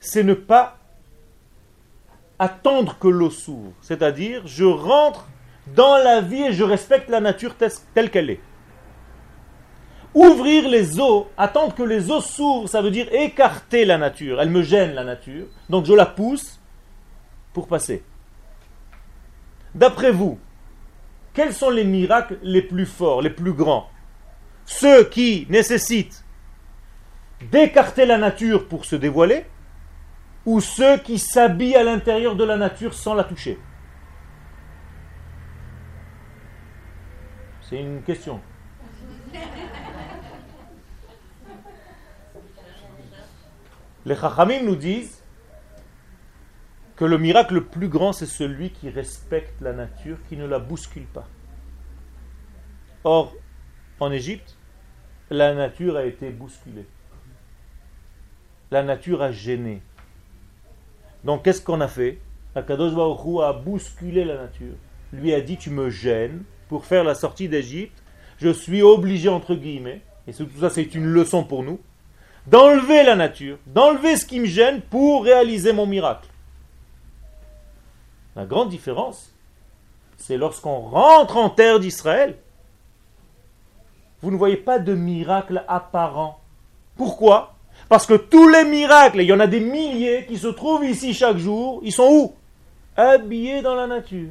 [0.00, 0.78] c'est ne pas
[2.38, 3.72] attendre que l'eau s'ouvre.
[3.82, 5.26] C'est-à-dire, je rentre
[5.74, 7.54] dans la vie et je respecte la nature
[7.94, 8.40] telle qu'elle est.
[10.14, 14.40] Ouvrir les eaux, attendre que les eaux s'ouvrent, ça veut dire écarter la nature.
[14.40, 16.58] Elle me gêne la nature, donc je la pousse
[17.52, 18.02] pour passer.
[19.74, 20.38] D'après vous,
[21.32, 23.88] quels sont les miracles les plus forts, les plus grands?
[24.64, 26.24] Ceux qui nécessitent
[27.52, 29.44] d'écarter la nature pour se dévoiler
[30.46, 33.58] ou ceux qui s'habillent à l'intérieur de la nature sans la toucher
[37.62, 38.40] C'est une question.
[44.04, 45.22] Les Chachamim nous disent
[46.96, 50.58] que le miracle le plus grand, c'est celui qui respecte la nature, qui ne la
[50.58, 51.28] bouscule pas.
[53.04, 53.34] Or,
[54.00, 54.56] en Égypte,
[55.30, 56.86] la nature a été bousculée.
[58.70, 59.80] La nature a gêné.
[61.24, 62.18] Donc, qu'est-ce qu'on a fait?
[62.54, 64.74] Akadosh Baruch a bousculé la nature.
[65.12, 68.02] Lui a dit Tu me gênes pour faire la sortie d'Égypte.
[68.38, 71.78] Je suis obligé, entre guillemets, et tout ça, c'est une leçon pour nous,
[72.46, 76.28] d'enlever la nature, d'enlever ce qui me gêne pour réaliser mon miracle.
[78.36, 79.34] La grande différence,
[80.16, 82.36] c'est lorsqu'on rentre en terre d'Israël,
[84.22, 86.40] vous ne voyez pas de miracle apparent.
[86.96, 87.54] Pourquoi?
[87.90, 91.12] Parce que tous les miracles, il y en a des milliers qui se trouvent ici
[91.12, 92.34] chaque jour, ils sont où?
[92.96, 94.28] Habillés dans la nature.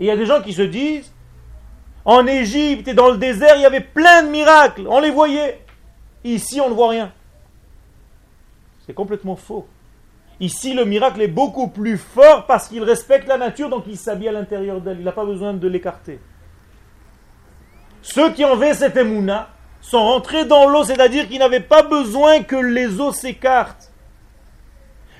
[0.00, 1.12] Et il y a des gens qui se disent,
[2.04, 5.60] en Égypte et dans le désert, il y avait plein de miracles, on les voyait.
[6.24, 7.12] Ici, on ne voit rien.
[8.84, 9.68] C'est complètement faux.
[10.40, 14.30] Ici, le miracle est beaucoup plus fort parce qu'il respecte la nature, donc il s'habille
[14.30, 14.98] à l'intérieur d'elle.
[14.98, 16.18] Il n'a pas besoin de l'écarter.
[18.02, 19.53] Ceux qui ont fait cette émouna
[19.84, 23.92] sont rentrés dans l'eau, c'est-à-dire qu'ils n'avaient pas besoin que les eaux s'écartent.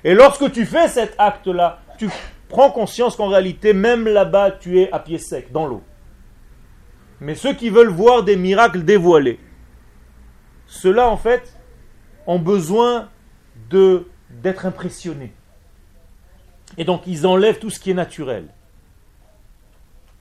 [0.03, 2.09] Et lorsque tu fais cet acte-là, tu
[2.49, 5.83] prends conscience qu'en réalité, même là-bas, tu es à pied sec, dans l'eau.
[7.21, 9.39] Mais ceux qui veulent voir des miracles dévoilés,
[10.67, 11.59] ceux-là, en fait,
[12.27, 13.11] ont besoin
[13.69, 15.35] d'être impressionnés.
[16.79, 18.49] Et donc, ils enlèvent tout ce qui est naturel.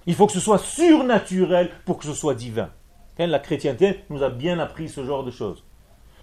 [0.05, 2.69] Il faut que ce soit surnaturel pour que ce soit divin.
[3.17, 5.63] La chrétienté nous a bien appris ce genre de choses.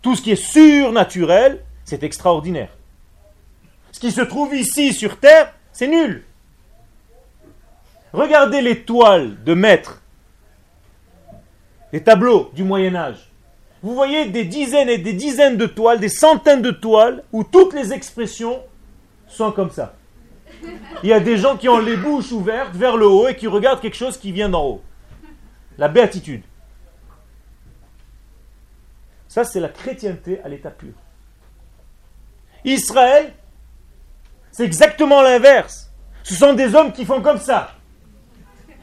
[0.03, 2.71] Tout ce qui est surnaturel, c'est extraordinaire.
[3.93, 6.25] Ce qui se trouve ici sur terre, c'est nul.
[8.13, 10.03] Regardez les toiles de maître,
[11.93, 13.31] les tableaux du Moyen Âge.
[13.83, 17.73] Vous voyez des dizaines et des dizaines de toiles, des centaines de toiles, où toutes
[17.73, 18.61] les expressions
[19.27, 19.95] sont comme ça.
[21.03, 23.47] Il y a des gens qui ont les bouches ouvertes vers le haut et qui
[23.47, 24.83] regardent quelque chose qui vient d'en haut.
[25.79, 26.43] La béatitude.
[29.31, 30.93] Ça, c'est la chrétienté à l'état pur.
[32.65, 33.33] Israël,
[34.51, 35.89] c'est exactement l'inverse.
[36.25, 37.71] Ce sont des hommes qui font comme ça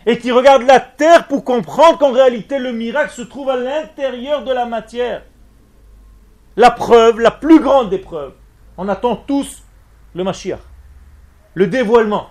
[0.05, 4.45] et qui regarde la terre pour comprendre qu'en réalité le miracle se trouve à l'intérieur
[4.45, 5.23] de la matière.
[6.55, 8.33] La preuve, la plus grande des preuves,
[8.77, 9.63] on attend tous
[10.15, 10.61] le Mashiach,
[11.55, 12.29] le dévoilement.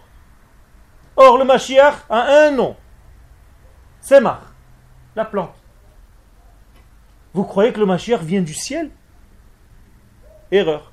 [1.16, 2.76] Or, le Mashiach a un nom,
[4.00, 4.40] Semach,
[5.14, 5.65] la plante.
[7.36, 8.88] Vous croyez que le Mashiach vient du ciel?
[10.50, 10.90] Erreur.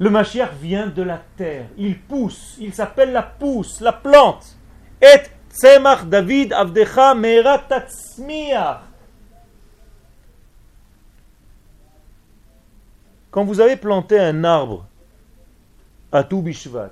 [0.00, 1.66] Le Mashiach vient de la terre.
[1.78, 2.56] Il pousse.
[2.58, 4.56] Il s'appelle la pousse, la plante.
[5.00, 5.22] Et
[6.06, 7.14] David Avdecha
[13.30, 14.88] Quand vous avez planté un arbre
[16.10, 16.90] à Toubishvat,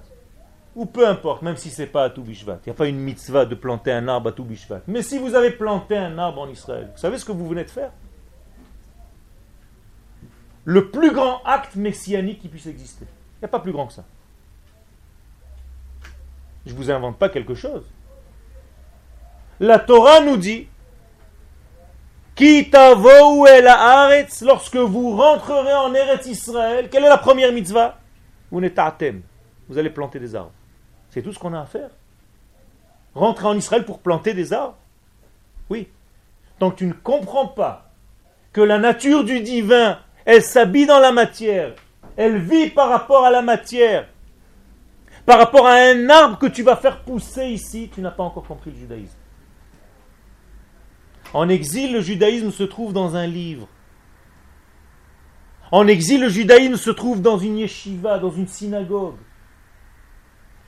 [0.77, 2.61] ou peu importe, même si ce n'est pas à Toubishvat.
[2.65, 4.83] Il n'y a pas une mitzvah de planter un arbre à Toubishvat.
[4.87, 7.65] Mais si vous avez planté un arbre en Israël, vous savez ce que vous venez
[7.65, 7.91] de faire?
[10.65, 13.07] Le plus grand acte messianique qui puisse exister.
[13.07, 14.05] Il n'y a pas plus grand que ça.
[16.67, 17.85] Je ne vous invente pas quelque chose.
[19.59, 20.69] La Torah nous dit
[24.43, 27.99] lorsque vous rentrerez en Eretz Israël, quelle est la première mitzvah?
[28.51, 28.61] Vous
[29.69, 30.53] Vous allez planter des arbres.
[31.11, 31.91] C'est tout ce qu'on a à faire.
[33.15, 34.77] Rentrer en Israël pour planter des arbres?
[35.69, 35.89] Oui.
[36.61, 37.91] Donc tu ne comprends pas
[38.53, 39.99] que la nature du divin,
[40.33, 41.75] elle s'habille dans la matière,
[42.17, 44.07] elle vit par rapport à la matière,
[45.27, 48.47] par rapport à un arbre que tu vas faire pousser ici, tu n'as pas encore
[48.47, 49.19] compris le judaïsme.
[51.35, 53.67] En exil, le judaïsme se trouve dans un livre.
[55.73, 59.19] En exil, le judaïsme se trouve dans une yeshiva, dans une synagogue.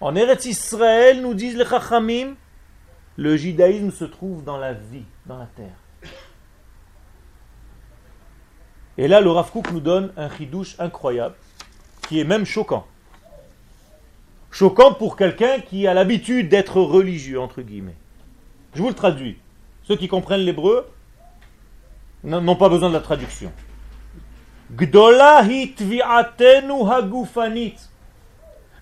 [0.01, 2.35] En Eretz Israël, nous disent les Chachamim,
[3.17, 5.82] le judaïsme se trouve dans la vie, dans la terre.
[8.99, 11.35] Et là, le Rav nous donne un chidouche incroyable,
[12.09, 12.87] qui est même choquant.
[14.51, 17.97] Choquant pour quelqu'un qui a l'habitude d'être religieux, entre guillemets.
[18.75, 19.39] Je vous le traduis.
[19.85, 20.87] Ceux qui comprennent l'hébreu
[22.23, 23.51] n'ont pas besoin de la traduction.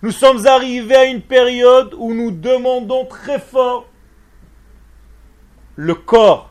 [0.02, 3.86] Nous sommes arrivés à une période où nous demandons très fort
[5.76, 6.50] le corps.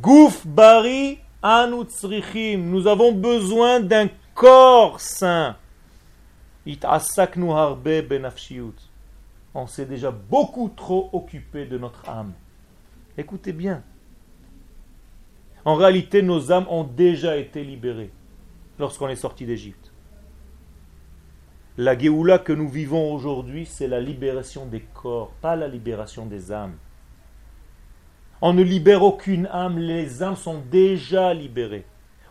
[0.00, 5.56] Gouf bari Nous avons besoin d'un corps sain.
[6.66, 8.74] It harbe benafshiut
[9.54, 12.32] on s'est déjà beaucoup trop occupé de notre âme.
[13.18, 13.82] Écoutez bien.
[15.64, 18.12] En réalité, nos âmes ont déjà été libérées
[18.78, 19.92] lorsqu'on est sorti d'Égypte.
[21.76, 26.52] La Géoula que nous vivons aujourd'hui, c'est la libération des corps, pas la libération des
[26.52, 26.76] âmes.
[28.42, 31.84] On ne libère aucune âme, les âmes sont déjà libérées.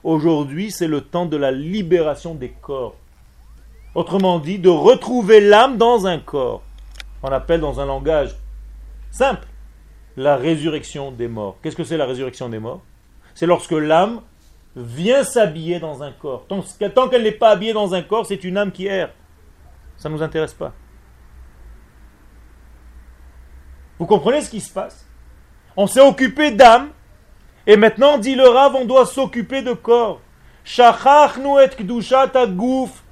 [0.03, 2.95] Aujourd'hui, c'est le temps de la libération des corps.
[3.95, 6.64] Autrement dit, de retrouver l'âme dans un corps
[7.22, 8.36] on appelle dans un langage
[9.12, 9.47] simple
[10.18, 11.57] la résurrection des morts.
[11.62, 12.82] Qu'est-ce que c'est la résurrection des morts?
[13.34, 14.22] C'est lorsque l'âme
[14.76, 16.45] vient s'habiller dans un corps.
[16.47, 19.12] Tant, qu'elle n'est pas habillée dans un corps, c'est une âme qui erre.
[19.97, 20.74] Ça ne nous intéresse pas.
[23.97, 25.09] Vous comprenez ce qui se passe?
[25.82, 26.90] On s'est occupé d'âme,
[27.66, 30.20] et maintenant, dit le Rav, on doit s'occuper de corps.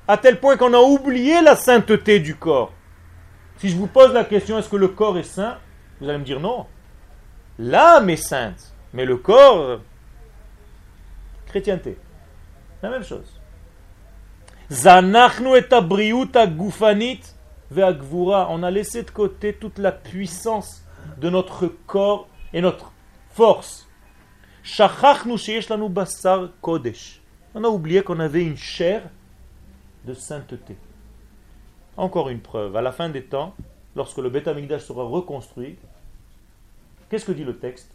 [0.09, 2.73] à tel point qu'on a oublié la sainteté du corps.
[3.55, 5.55] Si je vous pose la question, est-ce que le corps est saint?
[6.01, 6.65] Vous allez me dire non.
[7.57, 9.79] L'âme est sainte, mais le corps,
[11.45, 11.97] chrétienté.
[12.83, 13.39] La même chose.
[14.69, 15.63] Zanachnu et
[17.71, 20.83] On a laissé de côté toute la puissance
[21.17, 22.91] de notre corps et notre
[23.29, 23.87] force.
[27.53, 29.03] On a oublié qu'on avait une chair
[30.05, 30.75] de sainteté.
[31.97, 33.53] Encore une preuve, à la fin des temps,
[33.95, 35.77] lorsque le Beth Amikdash sera reconstruit,
[37.11, 37.91] qu'est-ce que dit le texte?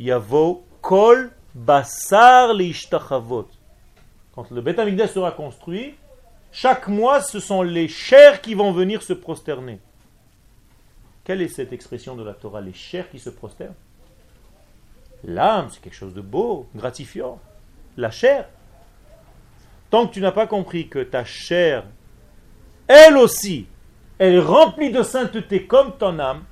[0.00, 2.48] Yavo kol basar
[4.34, 5.94] Quand le Beth Amikdash sera construit,
[6.52, 9.80] chaque mois, ce sont les chairs qui vont venir se prosterner.
[11.24, 13.74] Quelle est cette expression de la Torah Les chairs qui se prosternent?
[15.24, 17.40] L'âme, c'est quelque chose de beau, gratifiant.
[17.96, 18.48] La chair,
[19.90, 21.84] Tant que tu n'as pas compris que ta chair,
[22.86, 23.66] elle aussi,
[24.18, 26.44] est remplie de sainteté comme ton âme,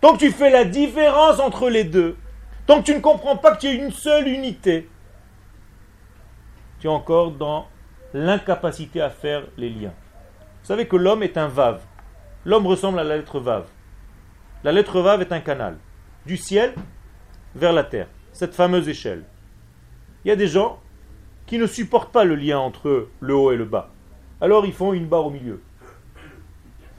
[0.00, 2.16] tant que tu fais la différence entre les deux,
[2.66, 4.88] tant que tu ne comprends pas que tu es une seule unité,
[6.78, 7.66] tu es encore dans
[8.14, 9.94] l'incapacité à faire les liens.
[10.62, 11.82] Vous savez que l'homme est un vave.
[12.44, 13.66] L'homme ressemble à la lettre vave.
[14.64, 15.76] La lettre vave est un canal,
[16.26, 16.74] du ciel
[17.54, 19.24] vers la terre, cette fameuse échelle.
[20.24, 20.80] Il y a des gens
[21.46, 23.90] qui ne supportent pas le lien entre le haut et le bas.
[24.40, 25.62] Alors ils font une barre au milieu.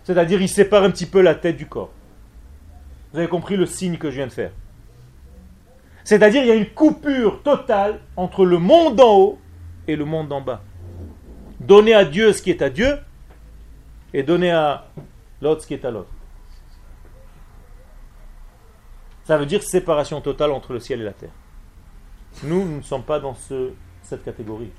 [0.04, 1.92] C'est-à-dire ils séparent un petit peu la tête du corps.
[3.14, 4.52] Vous avez compris le signe que je viens de faire.
[6.04, 9.40] C'est-à-dire il y a une coupure totale entre le monde en haut
[9.88, 10.64] et le monde en bas.
[11.62, 12.98] Donner à Dieu ce qui est à Dieu
[14.14, 14.88] et donner à
[15.42, 16.10] l'autre ce qui est à l'autre.
[19.26, 21.30] Ça veut dire séparation totale entre le ciel et la terre.
[22.44, 24.72] Nous, nous ne sommes pas dans ce cette catégorie.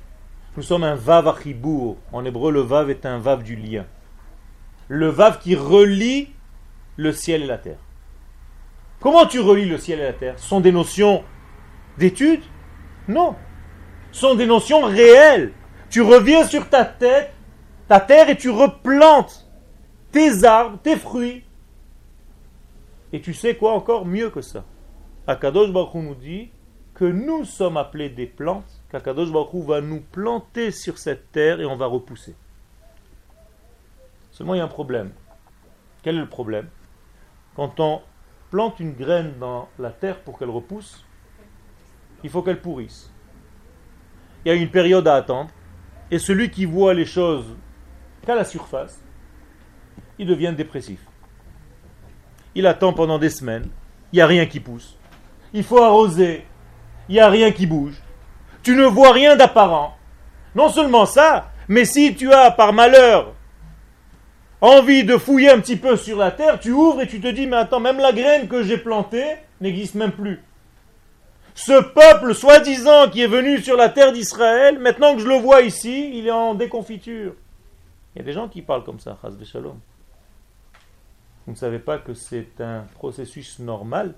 [0.56, 1.98] Nous sommes un vav achibour.
[2.12, 3.86] En hébreu, le vav est un vav du lien.
[4.88, 6.30] Le vav qui relie
[6.96, 7.78] le ciel et la terre.
[9.00, 10.34] Comment tu relis le ciel et la terre?
[10.36, 11.22] Ce sont des notions
[11.96, 12.42] d'étude
[13.06, 13.36] Non.
[14.10, 15.52] sont des notions réelles.
[15.92, 17.34] Tu reviens sur ta tête,
[17.86, 19.46] ta terre, et tu replantes
[20.10, 21.44] tes arbres, tes fruits.
[23.12, 24.64] Et tu sais quoi encore mieux que ça?
[25.26, 26.50] Akadosh Baruch nous dit
[26.94, 31.66] que nous sommes appelés des plantes, qu'Akadosh Baruch va nous planter sur cette terre et
[31.66, 32.34] on va repousser.
[34.30, 35.12] Seulement il y a un problème.
[36.02, 36.68] Quel est le problème?
[37.54, 38.00] Quand on
[38.50, 41.04] plante une graine dans la terre pour qu'elle repousse,
[42.24, 43.12] il faut qu'elle pourrisse.
[44.44, 45.50] Il y a une période à attendre,
[46.12, 47.56] et celui qui voit les choses
[48.26, 49.00] qu'à la surface,
[50.18, 51.00] il devient dépressif.
[52.54, 53.68] Il attend pendant des semaines,
[54.12, 54.98] il n'y a rien qui pousse.
[55.54, 56.44] Il faut arroser,
[57.08, 57.94] il n'y a rien qui bouge.
[58.62, 59.96] Tu ne vois rien d'apparent.
[60.54, 63.32] Non seulement ça, mais si tu as par malheur
[64.60, 67.46] envie de fouiller un petit peu sur la terre, tu ouvres et tu te dis,
[67.46, 70.42] mais attends, même la graine que j'ai plantée n'existe même plus.
[71.54, 75.60] Ce peuple soi-disant qui est venu sur la terre d'Israël, maintenant que je le vois
[75.62, 77.34] ici, il est en déconfiture.
[78.14, 79.78] Il y a des gens qui parlent comme ça, Chaz Shalom.
[81.46, 84.14] Vous ne savez pas que c'est un processus normal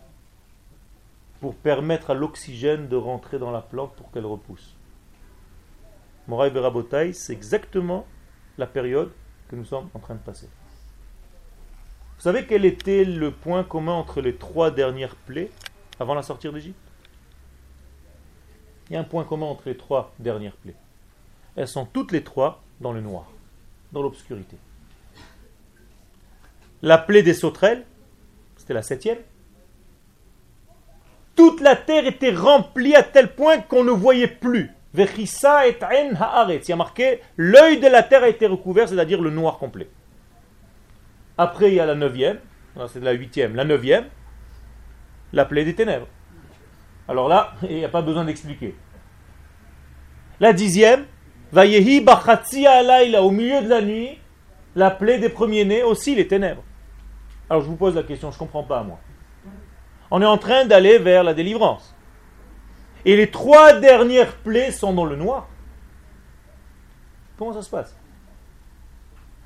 [1.40, 4.76] pour permettre à l'oxygène de rentrer dans la plante pour qu'elle repousse.
[6.28, 8.06] Moraï Berabotai, c'est exactement
[8.58, 9.10] la période
[9.48, 10.48] que nous sommes en train de passer.
[12.16, 15.50] Vous savez quel était le point commun entre les trois dernières plaies
[15.98, 16.83] avant la sortie d'Égypte?
[18.88, 20.76] Il y a un point commun entre les trois dernières plaies.
[21.56, 23.30] Elles sont toutes les trois dans le noir,
[23.92, 24.56] dans l'obscurité.
[26.82, 27.84] La plaie des sauterelles,
[28.56, 29.18] c'était la septième.
[31.34, 34.70] Toute la terre était remplie à tel point qu'on ne voyait plus.
[34.96, 35.76] Et.
[36.60, 39.88] Il y a marqué l'œil de la terre a été recouvert, c'est-à-dire le noir complet.
[41.36, 42.38] Après, il y a la neuvième,
[42.88, 44.04] c'est la huitième, la neuvième,
[45.32, 46.06] la plaie des ténèbres.
[47.08, 48.74] Alors là, il n'y a pas besoin d'expliquer.
[50.40, 51.06] La dixième,
[51.52, 54.18] Vayehi bachatzi alayla, au milieu de la nuit,
[54.74, 56.62] la plaie des premiers-nés, aussi les ténèbres.
[57.48, 58.98] Alors je vous pose la question, je ne comprends pas moi.
[60.10, 61.94] On est en train d'aller vers la délivrance.
[63.04, 65.48] Et les trois dernières plaies sont dans le noir.
[67.38, 67.94] Comment ça se passe?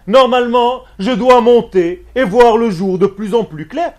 [0.07, 3.95] Normalement, je dois monter et voir le jour de plus en plus clair.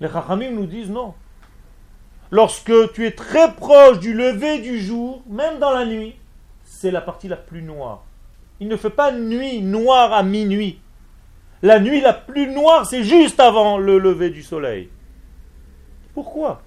[0.00, 1.14] Les Chachamim nous disent non.
[2.34, 6.16] Lorsque tu es très proche du lever du jour, même dans la nuit,
[6.64, 8.02] c'est la partie la plus noire.
[8.58, 10.80] Il ne fait pas nuit noire à minuit.
[11.62, 14.88] La nuit la plus noire, c'est juste avant le lever du soleil.
[16.12, 16.62] Pourquoi?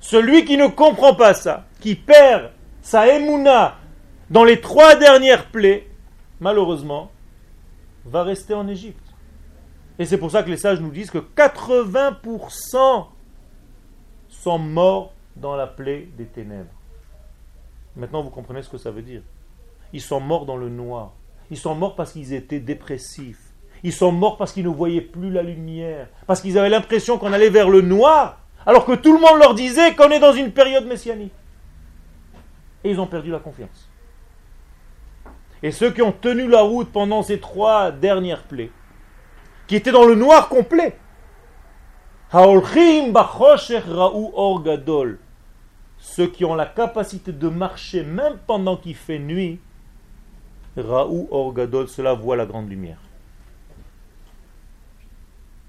[0.00, 2.50] Celui qui ne comprend pas ça, qui perd
[2.82, 3.76] sa émouna
[4.28, 5.88] dans les trois dernières plaies,
[6.40, 7.10] malheureusement,
[8.04, 9.14] va rester en Égypte.
[9.98, 13.13] Et c'est pour ça que les sages nous disent que 80%
[14.44, 16.70] sont morts dans la plaie des ténèbres.
[17.96, 19.22] Maintenant, vous comprenez ce que ça veut dire.
[19.94, 21.12] Ils sont morts dans le noir.
[21.50, 23.40] Ils sont morts parce qu'ils étaient dépressifs.
[23.82, 26.08] Ils sont morts parce qu'ils ne voyaient plus la lumière.
[26.26, 29.54] Parce qu'ils avaient l'impression qu'on allait vers le noir, alors que tout le monde leur
[29.54, 31.32] disait qu'on est dans une période messianique.
[32.82, 33.88] Et ils ont perdu la confiance.
[35.62, 38.70] Et ceux qui ont tenu la route pendant ces trois dernières plaies,
[39.66, 40.98] qui étaient dans le noir complet,
[45.98, 49.60] ceux qui ont la capacité de marcher même pendant qu'il fait nuit,
[50.76, 52.98] Raou Orgadol, cela voit la grande lumière.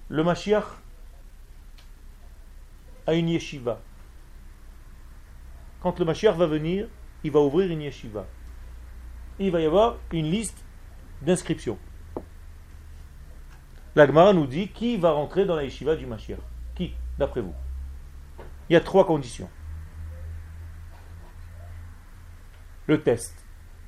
[0.09, 0.65] Le Mashiach
[3.05, 3.79] a une yeshiva.
[5.81, 6.87] Quand le Mashiach va venir,
[7.23, 8.25] il va ouvrir une yeshiva.
[9.37, 10.65] il va y avoir une liste
[11.21, 11.77] d'inscriptions.
[13.95, 16.39] L'Agmara nous dit qui va rentrer dans la yeshiva du Mashiach.
[17.17, 17.53] D'après vous
[18.69, 19.49] Il y a trois conditions.
[22.87, 23.45] Le test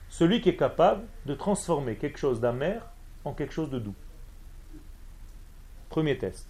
[0.09, 2.81] celui qui est capable de transformer quelque chose d'amer
[3.25, 3.95] en quelque chose de doux.
[5.89, 6.47] Premier test.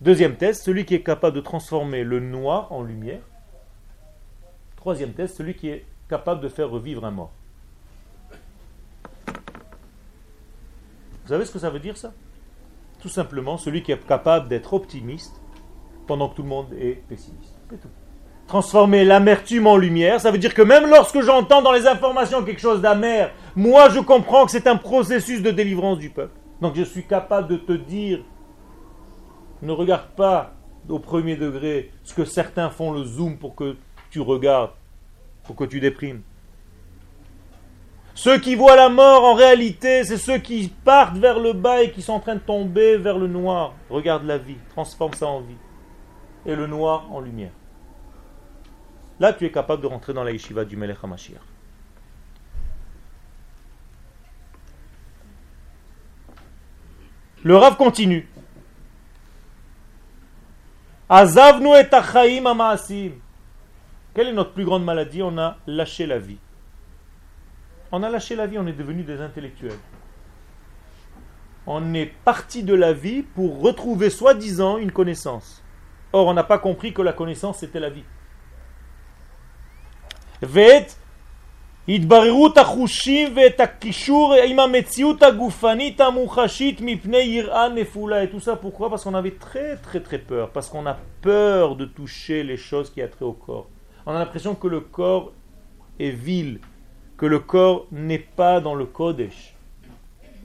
[0.00, 3.22] Deuxième test, celui qui est capable de transformer le noir en lumière.
[4.76, 7.32] Troisième test, celui qui est capable de faire revivre un mort.
[11.22, 12.12] Vous savez ce que ça veut dire ça?
[13.00, 15.40] Tout simplement celui qui est capable d'être optimiste
[16.06, 17.58] pendant que tout le monde est pessimiste.
[17.70, 17.88] C'est tout
[18.46, 20.20] transformer l'amertume en lumière.
[20.20, 24.00] Ça veut dire que même lorsque j'entends dans les informations quelque chose d'amer, moi je
[24.00, 26.34] comprends que c'est un processus de délivrance du peuple.
[26.60, 28.20] Donc je suis capable de te dire,
[29.62, 30.52] ne regarde pas
[30.88, 33.76] au premier degré ce que certains font le zoom pour que
[34.10, 34.70] tu regardes,
[35.44, 36.22] pour que tu déprimes.
[38.14, 41.90] Ceux qui voient la mort, en réalité, c'est ceux qui partent vers le bas et
[41.90, 43.74] qui sont en train de tomber vers le noir.
[43.90, 45.56] Regarde la vie, transforme ça en vie.
[46.46, 47.50] Et le noir en lumière.
[49.18, 50.98] là tu es capable de rentrer dans la yeshiva du Melech.
[57.42, 58.28] Le Rav continue.
[61.08, 61.94] Azavnu et
[62.44, 63.12] amaasim.
[64.14, 65.22] Quelle est notre plus grande maladie?
[65.22, 66.38] On a lâché la vie.
[67.92, 69.78] On a lâché la vie, on est devenu des intellectuels.
[71.66, 75.62] On est parti de la vie pour retrouver soi-disant une connaissance.
[76.16, 78.04] Or, on n'a pas compris que la connaissance c'était la vie.
[88.22, 88.88] Et tout ça pourquoi?
[88.88, 90.48] Parce qu'on avait très très très peur.
[90.52, 93.68] Parce qu'on a peur de toucher les choses qui a trait au corps.
[94.06, 95.32] On a l'impression que le corps
[96.00, 96.60] est vil,
[97.18, 99.54] que le corps n'est pas dans le Kodesh.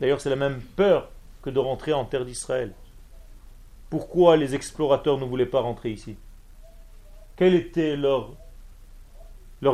[0.02, 1.12] D'ailleurs, c'est la même peur
[1.42, 2.74] que de rentrer en terre d'Israël.
[3.92, 6.16] Pourquoi les explorateurs ne voulaient pas rentrer ici?
[7.36, 8.38] Quel était leur,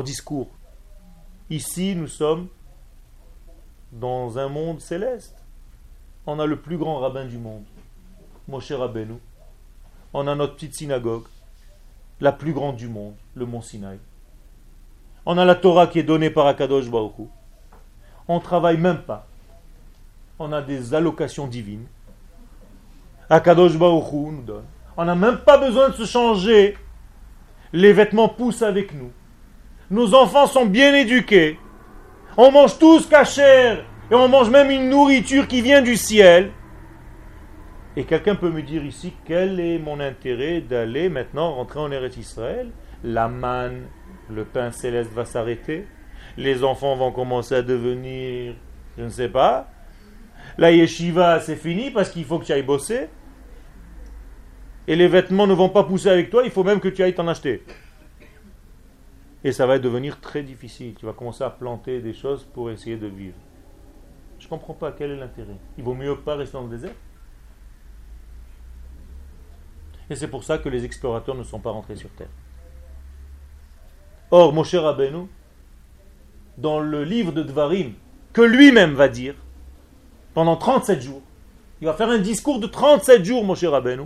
[0.04, 0.48] discours?
[1.52, 2.48] Ici, nous sommes
[3.92, 5.36] dans un monde céleste.
[6.26, 7.64] On a le plus grand rabbin du monde,
[8.48, 9.20] Moshe Rabbeinu.
[10.16, 11.28] On a notre petite synagogue,
[12.20, 14.00] la plus grande du monde, le mont Sinaï.
[15.28, 17.28] On a la Torah qui est donnée par Akadosh Baruch
[18.28, 19.28] On travaille même pas.
[20.40, 21.86] On a des allocations divines.
[23.30, 24.66] Akadosh Baruch nous donne.
[24.96, 26.78] On n'a même pas besoin de se changer.
[27.74, 29.12] Les vêtements poussent avec nous.
[29.92, 31.60] Nos enfants sont bien éduqués.
[32.38, 33.84] On mange tous cachère.
[34.10, 36.52] Et on mange même une nourriture qui vient du ciel.
[37.96, 42.16] Et quelqu'un peut me dire ici quel est mon intérêt d'aller maintenant rentrer en Eretz
[42.18, 42.70] Israël?
[43.04, 43.84] La manne
[44.30, 45.88] le pain céleste va s'arrêter,
[46.38, 48.54] les enfants vont commencer à devenir,
[48.98, 49.70] je ne sais pas,
[50.58, 53.10] la yeshiva c'est fini parce qu'il faut que tu ailles bosser,
[54.88, 57.14] et les vêtements ne vont pas pousser avec toi, il faut même que tu ailles
[57.16, 57.64] t'en acheter.
[59.44, 62.98] Et ça va devenir très difficile, tu vas commencer à planter des choses pour essayer
[62.98, 63.36] de vivre.
[64.40, 65.58] Je ne comprends pas quel est l'intérêt?
[65.78, 66.96] Il vaut mieux pas rester dans le désert?
[70.10, 72.30] Et c'est pour ça que les explorateurs ne sont pas rentrés sur Terre.
[74.32, 75.28] Or, Moshe Rabbeinu,
[76.58, 77.94] dans le livre de Dvarim,
[78.34, 79.36] que lui-même va dire,
[80.34, 81.22] pendant 37 jours,
[81.82, 84.06] il va faire un discours de 37 jours, Moshe Rabbeinu,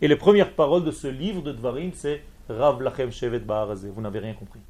[0.00, 4.18] et les premières paroles de ce livre de Dvarim, c'est Rav Lachem Shevet Vous n'avez
[4.18, 4.60] rien compris.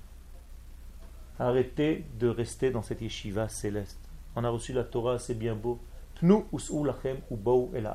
[1.38, 3.98] Arrêtez de rester dans cette yeshiva céleste.
[4.36, 5.78] On a reçu la Torah, c'est bien beau.
[6.20, 7.88] Tnu us'u lachem ubou el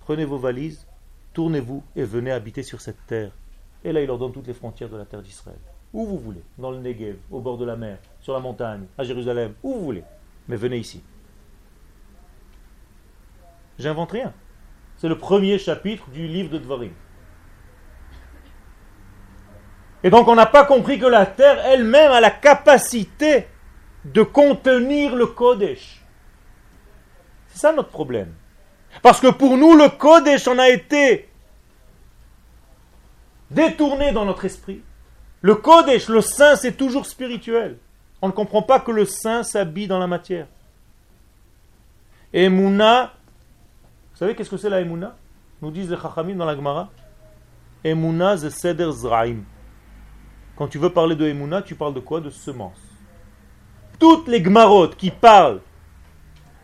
[0.00, 0.86] Prenez vos valises,
[1.32, 3.32] tournez-vous et venez habiter sur cette terre.
[3.84, 5.58] Et là, il leur donne toutes les frontières de la terre d'Israël.
[5.92, 9.04] Où vous voulez, dans le Negev, au bord de la mer, sur la montagne, à
[9.04, 10.04] Jérusalem, où vous voulez.
[10.48, 11.02] Mais venez ici.
[13.78, 14.32] J'invente rien.
[15.02, 16.92] C'est le premier chapitre du livre de Dvarim.
[20.04, 23.48] Et donc on n'a pas compris que la terre elle-même a la capacité
[24.04, 26.04] de contenir le Kodesh.
[27.48, 28.32] C'est ça notre problème.
[29.02, 31.28] Parce que pour nous, le Kodesh en a été
[33.50, 34.82] détourné dans notre esprit.
[35.40, 37.76] Le Kodesh, le saint, c'est toujours spirituel.
[38.20, 40.46] On ne comprend pas que le saint s'habille dans la matière.
[42.32, 43.14] Emouna,
[44.12, 45.16] vous savez qu'est-ce que c'est la Emouna?
[45.60, 46.90] Nous disent les Chachamim dans la Gemara?
[47.84, 49.38] Emouna, c'est Seder Zraim.
[50.56, 52.20] Quand tu veux parler de Emouna, tu parles de quoi?
[52.20, 52.78] De semence.
[53.98, 55.60] Toutes les Gmarot qui parlent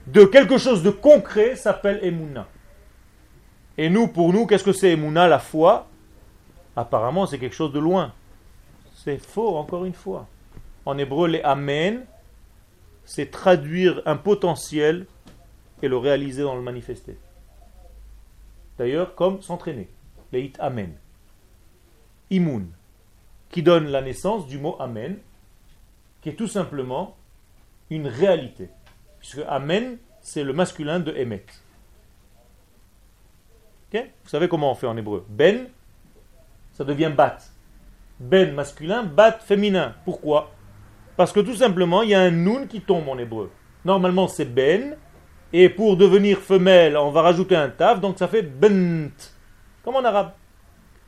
[0.07, 2.47] de quelque chose de concret s'appellent Emouna.
[3.77, 5.29] Et nous, pour nous, qu'est-ce que c'est Emouna?
[5.29, 5.87] La foi
[6.77, 8.13] Apparemment, c'est quelque chose de loin.
[8.95, 10.27] C'est faux, encore une fois.
[10.85, 12.05] En hébreu, les Amen,
[13.05, 15.07] c'est traduire un potentiel
[15.83, 17.17] et le réaliser dans le manifester.
[18.79, 19.89] D'ailleurs, comme s'entraîner.
[20.33, 20.95] Les It Amen.
[22.31, 22.67] Imun,
[23.51, 25.19] qui donne la naissance du mot Amen,
[26.21, 27.17] qui est tout simplement
[27.91, 28.69] une réalité.
[29.19, 31.45] Puisque Amen, c'est le masculin de Emet.
[33.93, 35.69] Vous savez comment on fait en hébreu Ben,
[36.73, 37.39] ça devient bat.
[38.21, 39.95] Ben masculin, bat féminin.
[40.05, 40.53] Pourquoi?
[41.17, 43.51] Parce que tout simplement, il y a un nun qui tombe en hébreu.
[43.85, 44.97] Normalement, c'est ben,
[45.53, 49.11] et pour devenir femelle, on va rajouter un taf, donc ça fait bent,
[49.83, 50.33] comme en arabe.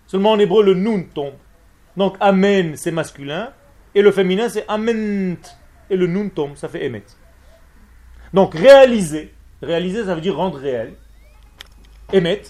[0.06, 1.34] Seulement en hébreu, le nun tombe.
[1.96, 3.52] Donc amen, c'est masculin,
[3.94, 5.36] et le féminin, c'est ament,
[5.90, 7.04] et le nun tombe, ça fait emet.
[8.32, 10.94] Donc réaliser, réaliser, ça veut dire rendre réel,
[12.12, 12.42] emet,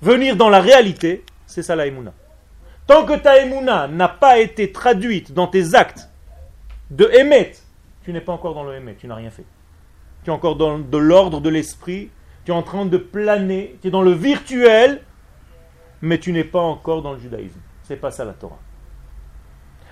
[0.00, 1.86] venir dans la réalité, c'est ça la
[2.86, 6.08] Tant que ta émouna n'a pas été traduite dans tes actes
[6.90, 7.52] de émet,
[8.04, 9.44] tu n'es pas encore dans le émet, tu n'as rien fait.
[10.26, 12.10] Tu es encore dans de l'ordre de l'esprit,
[12.44, 15.00] tu es en train de planer, tu es dans le virtuel,
[16.02, 17.60] mais tu n'es pas encore dans le judaïsme.
[17.84, 18.58] C'est pas ça la Torah.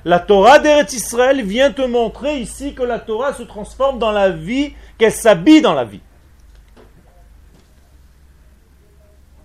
[0.05, 4.31] La Torah d'Eretz Israël vient te montrer ici que la Torah se transforme dans la
[4.31, 6.03] vie, qu'elle s'habille dans la vie.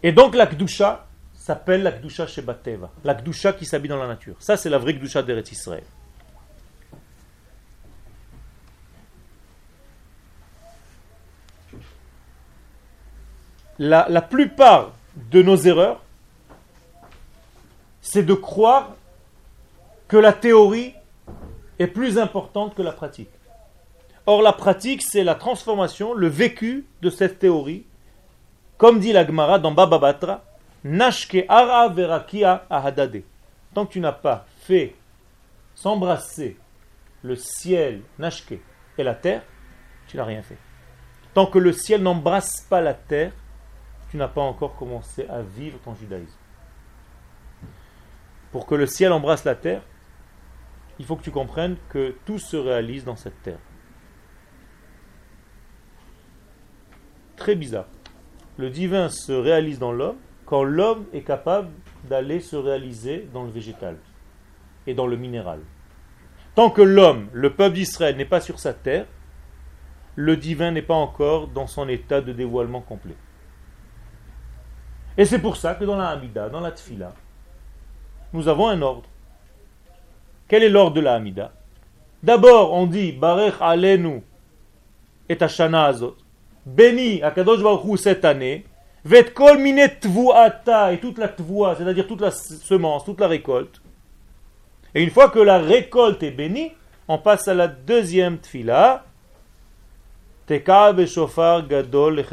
[0.02, 4.38] Et donc la Kdusha s'appelle la Kdusha Shebateva, la Kdusha qui s'habille dans la nature.
[4.40, 5.84] Ça, c'est la vraie Kdusha d'Eretz Israël.
[13.80, 14.92] La, plupart
[15.32, 16.04] de nos erreurs,
[18.02, 18.96] c'est de croire
[20.10, 20.94] que la théorie
[21.80, 23.30] est plus importante que la pratique.
[24.26, 27.86] Or, la pratique, c'est la transformation, le vécu de cette théorie.
[28.78, 30.44] Comme dit la Gemara dans Baba Batra,
[30.84, 33.24] Nashke ara verakia ahadade.
[33.74, 34.96] Tant que tu n'as pas fait
[35.74, 36.58] s'embrasser
[37.24, 38.60] le ciel, Nashke,
[38.98, 39.44] et la terre,
[40.08, 40.58] tu n'as rien fait.
[41.34, 43.32] Tant que le ciel n'embrasse pas la terre,
[44.10, 46.38] tu n'as pas encore commencé à vivre ton judaïsme.
[48.52, 49.84] Pour que le ciel embrasse la terre,
[50.98, 53.60] il faut que tu comprennes que tout se réalise dans cette terre.
[57.36, 57.88] Très bizarre.
[58.58, 61.70] Le divin se réalise dans l'homme quand l'homme est capable
[62.10, 63.98] d'aller se réaliser dans le végétal
[64.88, 65.60] et dans le minéral.
[66.56, 69.06] Tant que l'homme, le peuple d'Israël, n'est pas sur sa terre,
[70.16, 73.16] le divin n'est pas encore dans son état de dévoilement complet.
[75.20, 77.12] Et c'est pour ça que dans la Hamida, dans la Tfila,
[78.32, 79.10] nous avons un ordre.
[80.48, 81.52] Quel est l'ordre de la Hamida?
[82.24, 84.24] D'abord, on dit Barech Alenu
[85.28, 86.16] et Ashana Azot.
[86.66, 88.66] Béni Akadosh Baruch cette année.
[89.04, 93.82] Vet kol et toute la tvoua, c'est-à-dire toute la semence, toute la récolte.
[94.96, 96.72] Et une fois que la récolte est bénie,
[97.10, 99.04] on passe à la deuxième tfila.
[100.48, 102.24] Teka shofar gadol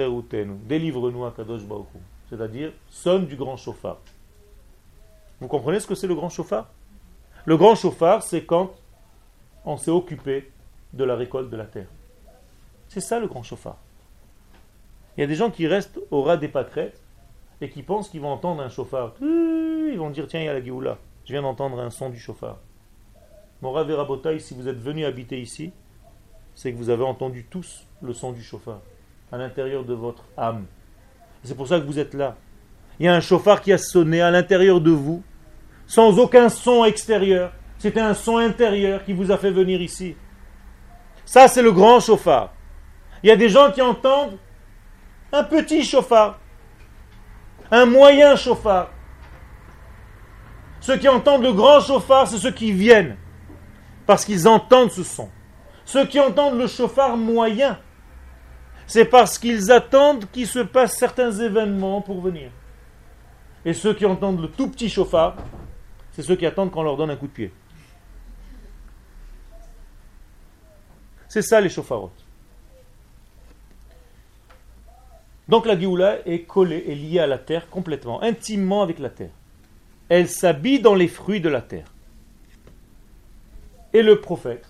[0.69, 1.89] Délivre-nous Akadosh Baruch
[2.29, 3.99] c'est-à-dire sonne du grand chauffard.
[5.41, 6.69] Vous comprenez ce que c'est le grand chauffard?
[7.45, 8.75] Le grand chauffard, c'est quand
[9.65, 10.51] on s'est occupé
[10.93, 11.89] de la récolte de la terre.
[12.89, 13.77] C'est ça le grand chauffard.
[15.17, 17.01] Il y a des gens qui restent au ras des pâquerettes
[17.61, 19.15] et qui pensent qu'ils vont entendre un chauffard.
[19.21, 20.99] Ils vont dire tiens, il y a la Géoula.
[21.25, 22.59] Je viens d'entendre un son du chauffard.
[23.63, 23.91] Mon Rav
[24.39, 25.73] si vous êtes venus habiter ici,
[26.55, 28.81] c'est que vous avez entendu tous le son du chauffard
[29.33, 30.67] à l'intérieur de votre âme.
[31.45, 32.37] C'est pour ça que vous êtes là.
[32.99, 35.23] Il y a un chauffard qui a sonné à l'intérieur de vous
[35.87, 37.53] sans aucun son extérieur.
[37.79, 40.17] C'était un son intérieur qui vous a fait venir ici.
[41.25, 42.53] Ça, c'est le grand chauffard.
[43.23, 44.39] Il y a des gens qui entendent
[45.33, 46.39] un petit chauffard,
[47.71, 48.91] un moyen chauffard.
[50.81, 53.17] Ceux qui entendent le grand chauffard, c'est ceux qui viennent,
[54.07, 55.29] parce qu'ils entendent ce son.
[55.85, 57.79] Ceux qui entendent le chauffard moyen,
[58.87, 62.51] c'est parce qu'ils attendent qu'il se passe certains événements pour venir.
[63.65, 65.37] Et ceux qui entendent le tout petit chauffard,
[66.13, 67.53] c'est ceux qui attendent qu'on leur donne un coup de pied.
[71.29, 72.25] C'est ça les chauffarotes.
[75.49, 79.31] Donc la Géoula est collée et liée à la terre complètement, intimement avec la terre.
[80.09, 81.93] Elle s'habille dans les fruits de la terre.
[83.93, 84.69] Et le prophète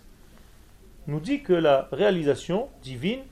[1.06, 3.22] nous dit que la réalisation divine,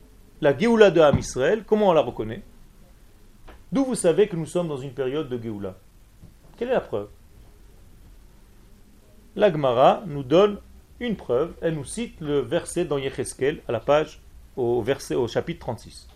[0.44, 2.42] la Géoula de Ham Israël, comment on la reconnaît?
[3.72, 5.74] D'où vous savez que nous sommes dans une période de Géoula?
[6.58, 7.08] Quelle est la preuve?
[9.36, 10.58] La Gemara nous donne
[11.00, 11.54] une preuve.
[11.62, 14.20] Elle nous cite le verset dans Yecheskel, à la page,
[14.54, 16.08] au, verset, au chapitre 36.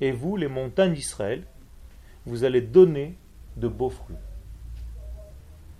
[0.00, 1.42] Et vous, les montagnes d'Israël,
[2.26, 3.16] vous allez donner
[3.56, 4.14] de beaux fruits.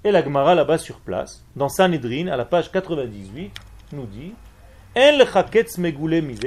[0.03, 3.53] Et la Gemara, là-bas sur place, dans Sanhedrin, à la page 98,
[3.93, 4.33] nous dit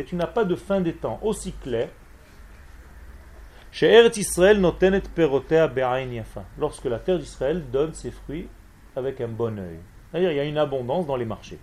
[0.06, 1.90] tu n'as pas de fin des temps aussi clair
[6.58, 8.48] Lorsque la terre d'Israël donne ses fruits
[8.96, 9.78] avec un bon oeil.
[10.12, 11.60] C'est-à-dire il y a une abondance dans les marchés.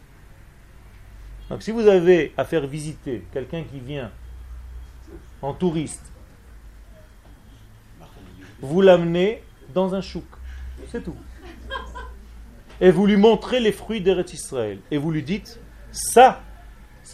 [1.51, 4.13] Donc si vous avez à faire visiter quelqu'un qui vient
[5.43, 6.13] en touriste,
[8.61, 9.43] vous l'amenez
[9.75, 10.25] dans un chouk.
[10.89, 11.17] C'est tout.
[12.81, 14.79] Et vous lui montrez les fruits d'Eretz Israël.
[14.91, 15.59] Et vous lui dites,
[15.91, 16.43] ça,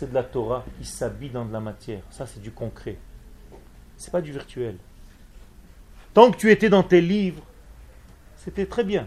[0.03, 2.01] c'est de la Torah qui s'habille dans de la matière.
[2.11, 2.97] Ça, c'est du concret.
[3.97, 4.77] C'est pas du virtuel.
[6.13, 7.45] Tant que tu étais dans tes livres,
[8.35, 9.07] c'était très bien.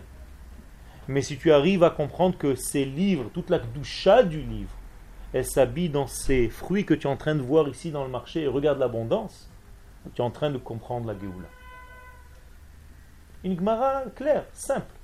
[1.10, 4.72] Mais si tu arrives à comprendre que ces livres, toute la doucha du livre,
[5.34, 8.10] elle s'habille dans ces fruits que tu es en train de voir ici dans le
[8.10, 9.50] marché et regarde l'abondance,
[10.14, 11.50] tu es en train de comprendre la Géoula.
[13.44, 14.96] Une Gemara claire, simple.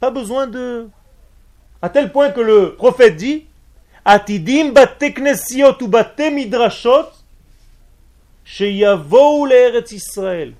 [0.00, 0.88] Pas besoin de.
[1.80, 3.46] À tel point que le prophète dit
[4.04, 7.10] Atidim bateknesiot ou bate midrashot
[8.44, 9.46] sheyavou
[9.92, 10.54] Israël.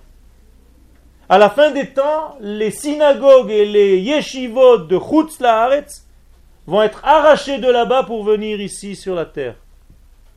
[1.29, 6.07] À la fin des temps, les synagogues et les yeshivot de Chutz Laaretz
[6.67, 9.57] vont être arrachés de là-bas pour venir ici sur la terre.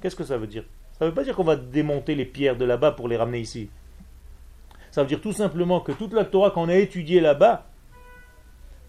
[0.01, 0.63] Qu'est-ce que ça veut dire?
[0.97, 3.39] Ça ne veut pas dire qu'on va démonter les pierres de là-bas pour les ramener
[3.39, 3.69] ici.
[4.91, 7.65] Ça veut dire tout simplement que toute la Torah qu'on a étudiée là-bas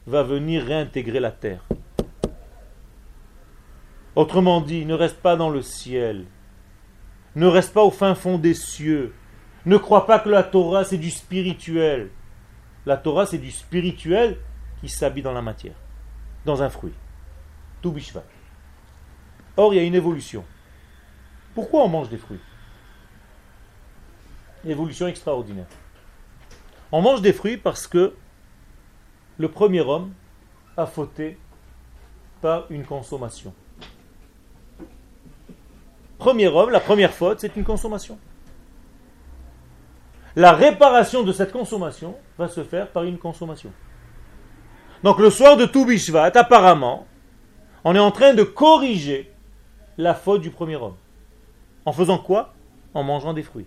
[0.07, 1.61] va venir réintégrer la terre.
[4.17, 6.25] Autrement dit, ne reste pas dans le ciel.
[7.35, 9.15] Ne reste pas au fin fond des cieux.
[9.67, 12.11] Ne crois pas que la Torah c'est du spirituel.
[12.87, 14.39] La Torah c'est du spirituel
[14.81, 15.75] qui s'habille dans la matière,
[16.47, 16.95] dans un fruit.
[17.83, 18.25] Tout bishvat.
[19.59, 20.45] Or, il y a une évolution.
[21.55, 22.41] Pourquoi on mange des fruits?
[24.65, 25.67] Évolution extraordinaire.
[26.91, 28.15] On mange des fruits parce que
[29.37, 30.15] le premier homme
[30.77, 31.39] a fauté
[32.41, 33.55] par une consommation.
[36.19, 38.19] Premier homme, la première faute, c'est une consommation.
[40.35, 43.73] La réparation de cette consommation va se faire par une consommation.
[45.03, 47.07] Donc le soir de Toubishvat, apparemment,
[47.85, 49.33] on est en train de corriger
[49.99, 50.97] la faute du premier homme.
[51.85, 52.55] En faisant quoi?
[52.95, 53.67] En mangeant des fruits.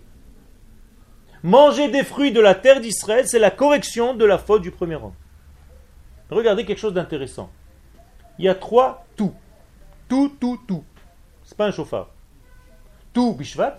[1.42, 4.96] Manger des fruits de la terre d'Israël, c'est la correction de la faute du premier
[4.96, 5.14] homme.
[6.30, 7.50] Regardez quelque chose d'intéressant.
[8.38, 9.34] Il y a trois tout.
[10.08, 10.84] Tout, tout, tout.
[11.44, 12.10] C'est pas un chauffard.
[13.12, 13.78] Tout Bishvat.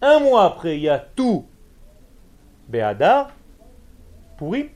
[0.00, 1.46] Un mois après, il y a tout
[2.68, 3.30] Béadar,
[4.36, 4.70] Pourri.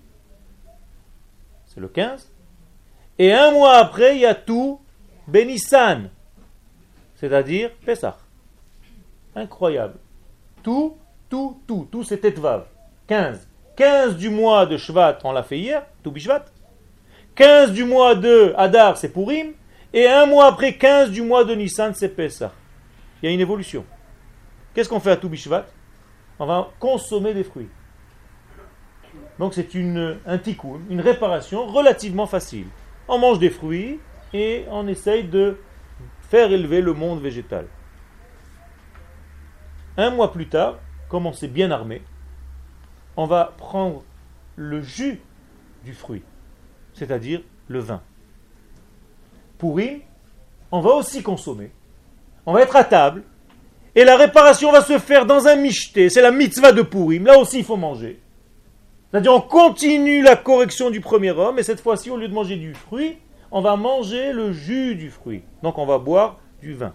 [1.66, 2.28] C'est le 15.
[3.18, 4.80] Et un mois après, il y a tout
[5.28, 6.10] Benissan,
[7.14, 8.18] c'est-à-dire Pessah.
[9.36, 9.94] Incroyable.
[10.62, 10.96] Tout,
[11.28, 12.66] tout, tout, tout c'est Tetvav.
[13.06, 13.46] 15.
[13.76, 16.44] 15 du mois de Shvat, on l'a fait hier, tout Bishvat.
[17.34, 19.52] 15 du mois de Hadar, c'est Purim.
[19.94, 22.52] Et un mois après 15 du mois de Nissan, c'est Pessah.
[23.22, 23.84] Il y a une évolution.
[24.74, 25.66] Qu'est-ce qu'on fait à tout Bishvat
[26.38, 27.68] On va consommer des fruits.
[29.38, 29.68] Donc c'est
[30.26, 32.66] un tikkun, une réparation relativement facile.
[33.06, 34.00] On mange des fruits
[34.32, 35.58] et on essaye de
[36.22, 37.66] faire élever le monde végétal.
[39.98, 40.78] Un mois plus tard,
[41.10, 42.02] comme on s'est bien armé,
[43.16, 44.02] on va prendre
[44.56, 45.20] le jus
[45.84, 46.22] du fruit,
[46.94, 48.00] c'est-à-dire le vin.
[49.62, 50.00] Pourim,
[50.72, 51.70] on va aussi consommer.
[52.46, 53.22] On va être à table.
[53.94, 56.10] Et la réparation va se faire dans un michté.
[56.10, 57.26] C'est la mitzvah de Pourim.
[57.26, 58.20] Là aussi, il faut manger.
[59.08, 61.60] C'est-à-dire, on continue la correction du premier homme.
[61.60, 63.18] Et cette fois-ci, au lieu de manger du fruit,
[63.52, 65.44] on va manger le jus du fruit.
[65.62, 66.92] Donc, on va boire du vin.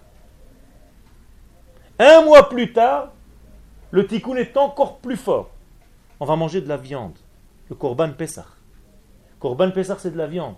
[1.99, 3.13] Un mois plus tard,
[3.91, 5.51] le tikkun est encore plus fort.
[6.20, 7.18] On va manger de la viande,
[7.70, 8.47] le korban Pessah.
[9.39, 10.55] Korban Pessah, c'est de la viande.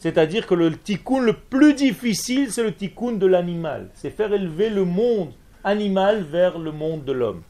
[0.00, 3.90] C'est-à-dire que le tikkun le plus difficile, c'est le tikkun de l'animal.
[3.92, 5.32] C'est faire élever le monde
[5.62, 7.42] animal vers le monde de l'homme.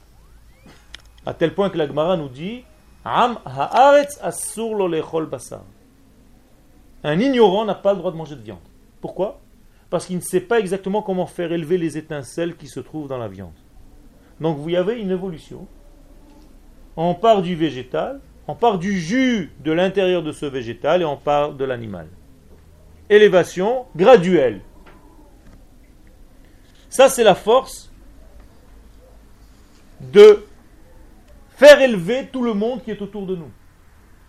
[1.25, 2.65] À tel point que la Gemara nous dit
[3.05, 3.37] Un
[7.21, 8.59] ignorant n'a pas le droit de manger de viande.
[9.01, 9.39] Pourquoi?
[9.89, 13.19] Parce qu'il ne sait pas exactement comment faire élever les étincelles qui se trouvent dans
[13.19, 13.55] la viande.
[14.41, 15.69] Donc vous avez une évolution.
[16.97, 21.17] On part du végétal, on part du jus de l'intérieur de ce végétal et on
[21.17, 22.09] part de l'animal.
[23.11, 24.61] Élévation graduelle.
[26.89, 27.93] Ça, c'est la force
[30.01, 30.47] de
[31.51, 33.51] faire élever tout le monde qui est autour de nous.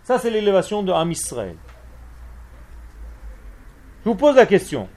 [0.02, 1.56] Ça, c'est l'élévation de Am Israël.
[4.04, 4.88] Je vous pose la question.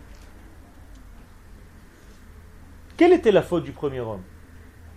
[2.98, 4.24] Quelle était la faute du premier homme?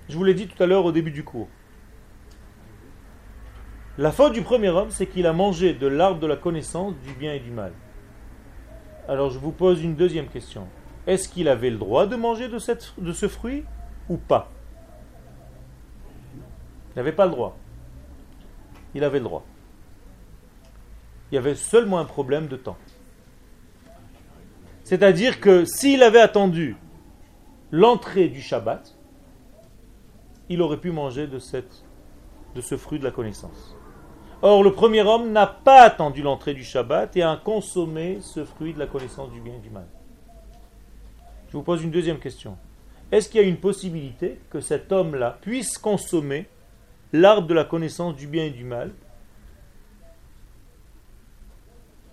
[0.09, 1.49] Je vous l'ai dit tout à l'heure au début du cours.
[3.99, 7.13] La faute du premier homme, c'est qu'il a mangé de l'arbre de la connaissance du
[7.13, 7.73] bien et du mal.
[9.09, 10.69] Alors je vous pose une deuxième question.
[11.07, 13.65] Est-ce qu'il avait le droit de manger de, ce fruit
[14.11, 14.51] ou pas?
[16.91, 17.57] Il n'avait pas le droit.
[18.95, 19.45] Il avait le droit.
[21.31, 22.77] Il y avait seulement un problème de temps.
[24.85, 26.77] C'est-à-dire que s'il avait attendu
[27.71, 28.95] l'entrée du Shabbat,
[30.51, 33.75] il aurait pu manger de ce fruit de la connaissance.
[34.41, 38.73] Or, le premier homme n'a pas attendu l'entrée du Shabbat et a consommé ce fruit
[38.73, 39.87] de la connaissance du bien et du mal.
[41.49, 42.57] Je vous pose une deuxième question.
[43.11, 46.47] Est-ce qu'il y a une possibilité que cet homme-là puisse consommer
[47.13, 48.93] l'arbre de la connaissance du bien et du mal,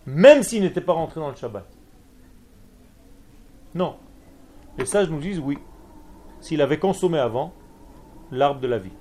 [0.06, 1.68] même s'il n'était pas rentré dans le Shabbat?
[3.76, 3.98] Non.
[4.78, 5.58] Les sages nous disent oui,
[6.40, 7.54] s'il avait consommé avant
[8.32, 8.92] l'arbre de la vie.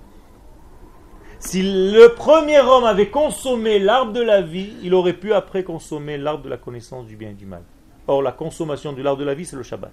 [1.45, 6.17] Si le premier homme avait consommé l'arbre de la vie, il aurait pu après consommer
[6.17, 7.63] l'arbre de la connaissance du bien et du mal.
[8.07, 9.93] Or, la consommation de l'arbre de la vie, c'est le Shabbat.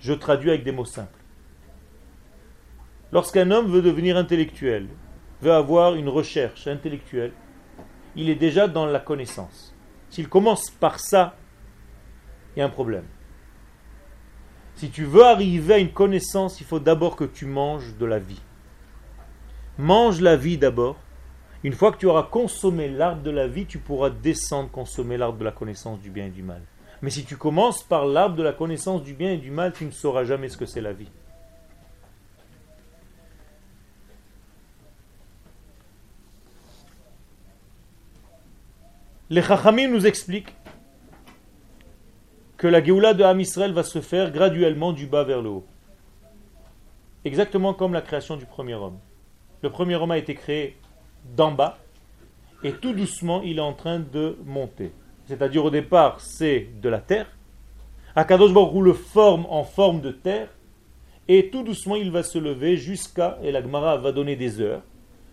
[0.00, 1.20] Je traduis avec des mots simples.
[3.12, 4.88] Lorsqu'un homme veut devenir intellectuel,
[5.42, 7.32] veut avoir une recherche intellectuelle,
[8.16, 9.74] il est déjà dans la connaissance.
[10.08, 11.36] S'il commence par ça,
[12.56, 13.06] il y a un problème.
[14.76, 18.18] Si tu veux arriver à une connaissance, il faut d'abord que tu manges de la
[18.18, 18.40] vie.
[19.78, 20.96] Mange la vie d'abord.
[21.64, 25.38] Une fois que tu auras consommé l'arbre de la vie, tu pourras descendre consommer l'arbre
[25.38, 26.62] de la connaissance du bien et du mal.
[27.02, 29.84] Mais si tu commences par l'arbre de la connaissance du bien et du mal, tu
[29.84, 31.10] ne sauras jamais ce que c'est la vie.
[39.30, 40.54] Les Chachamim nous expliquent
[42.56, 45.66] que la Géoula de Ham Israël va se faire graduellement du bas vers le haut.
[47.24, 48.98] Exactement comme la création du premier homme.
[49.64, 50.76] Le premier homme a été créé
[51.34, 51.78] d'en bas
[52.62, 54.92] et tout doucement il est en train de monter.
[55.24, 57.34] C'est-à-dire au départ c'est de la terre.
[58.14, 60.50] Akadosh Baruch le forme en forme de terre
[61.28, 64.82] et tout doucement il va se lever jusqu'à, et la Gemara va donner des heures,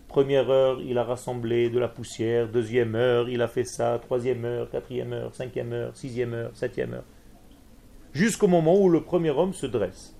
[0.08, 2.48] Première heure, il a rassemblé de la poussière.
[2.48, 4.00] Deuxième heure, il a fait ça.
[4.02, 7.06] Troisième heure, quatrième heure, cinquième heure, sixième heure, septième heure.
[8.14, 10.16] Jusqu'au moment où le premier homme se dresse.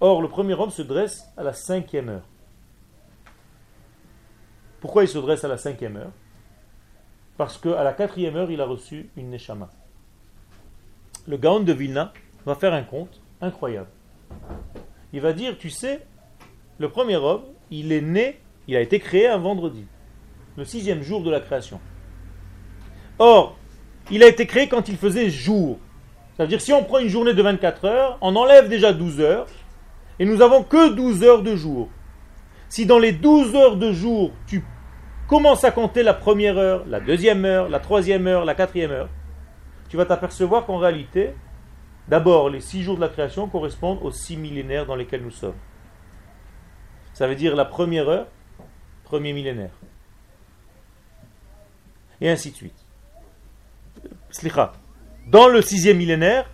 [0.00, 2.30] Or, le premier homme se dresse à la cinquième heure.
[4.80, 6.12] Pourquoi il se dresse à la cinquième heure?
[7.36, 9.70] Parce qu'à la quatrième heure, il a reçu une neshama.
[11.26, 12.12] Le Gaon de Vilna
[12.46, 13.90] va faire un compte incroyable.
[15.12, 16.06] Il va dire, tu sais,
[16.78, 19.84] le premier homme, il est né il a été créé un vendredi,
[20.56, 21.80] le sixième jour de la création.
[23.18, 23.56] Or,
[24.12, 25.80] il a été créé quand il faisait jour.
[26.36, 29.46] C'est-à-dire, si on prend une journée de 24 heures, on enlève déjà 12 heures,
[30.20, 31.88] et nous avons que 12 heures de jour.
[32.68, 34.64] Si dans les 12 heures de jour, tu
[35.30, 39.08] commences à compter la première heure, la deuxième heure, la troisième heure, la quatrième heure,
[39.88, 41.34] tu vas t'apercevoir qu'en réalité,
[42.08, 45.54] d'abord, les six jours de la création correspondent aux six millénaires dans lesquels nous sommes.
[47.12, 48.26] Ça veut dire la première heure,
[49.04, 49.70] premier millénaire.
[52.20, 52.84] Et ainsi de suite.
[55.28, 56.50] Dans le sixième millénaire,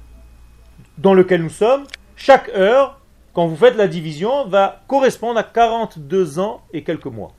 [0.99, 3.01] dans lequel nous sommes, chaque heure,
[3.33, 7.33] quand vous faites la division, va correspondre à 42 ans et quelques mois.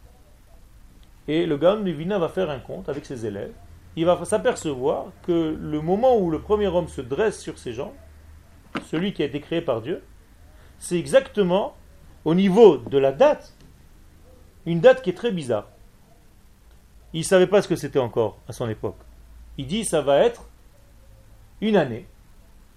[1.28, 3.53] Et le Gaon Vina va faire un compte avec ses élèves.
[3.95, 7.93] Il va s'apercevoir que le moment où le premier homme se dresse sur ses jambes,
[8.86, 10.03] celui qui a été créé par Dieu,
[10.80, 11.75] c'est exactement
[12.23, 13.57] au niveau de la date
[14.67, 15.69] une date qui est très bizarre.
[17.13, 18.97] Il ne savait pas ce que c'était encore à son époque.
[19.57, 20.49] Il dit ça va être
[21.61, 22.05] une année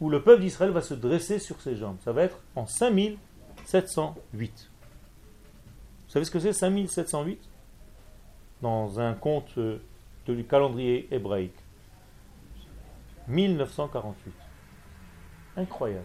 [0.01, 1.97] où le peuple d'Israël va se dresser sur ses jambes.
[2.05, 4.71] Ça va être en 5708.
[6.07, 7.41] Vous savez ce que c'est 5708
[8.63, 9.79] Dans un compte euh,
[10.29, 11.57] du calendrier hébraïque.
[13.29, 14.33] 1948.
[15.57, 16.05] Incroyable.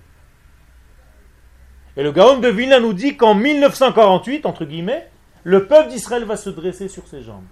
[1.98, 5.10] Et le Gaon de Vilna nous dit qu'en 1948, entre guillemets,
[5.44, 7.46] le peuple d'Israël va se dresser sur ses jambes.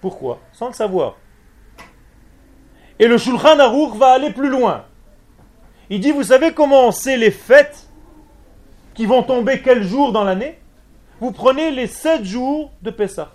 [0.00, 0.40] Pourquoi?
[0.52, 1.16] Sans le savoir.
[2.98, 4.84] Et le Shulchan Aruch va aller plus loin.
[5.90, 7.88] Il dit, vous savez comment on sait les fêtes
[8.94, 10.58] qui vont tomber quel jour dans l'année?
[11.22, 13.30] Vous prenez les sept jours de Pessah.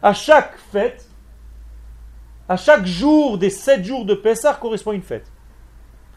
[0.00, 1.04] À chaque fête,
[2.48, 5.26] à chaque jour des sept jours de Pessah correspond une fête.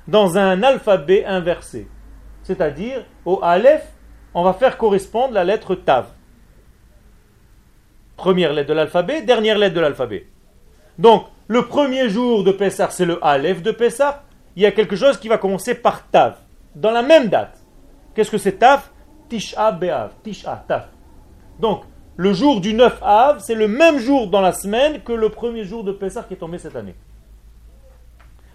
[0.07, 1.87] Dans un alphabet inversé.
[2.43, 3.81] C'est-à-dire, au Aleph,
[4.35, 6.05] on va faire correspondre la lettre Tav.
[8.15, 10.27] Première lettre de l'alphabet, dernière lettre de l'alphabet.
[10.99, 14.23] Donc, le premier jour de Pessah, c'est le Aleph de Pessah.
[14.55, 16.37] Il y a quelque chose qui va commencer par Tav,
[16.75, 17.57] dans la même date.
[18.13, 18.91] Qu'est-ce que c'est Tav?
[19.30, 20.88] Tisha Be'av, Tisha, Tav.
[21.59, 21.84] Donc,
[22.17, 25.65] le jour du 9 Av, c'est le même jour dans la semaine que le premier
[25.65, 26.95] jour de Pessah qui est tombé cette année.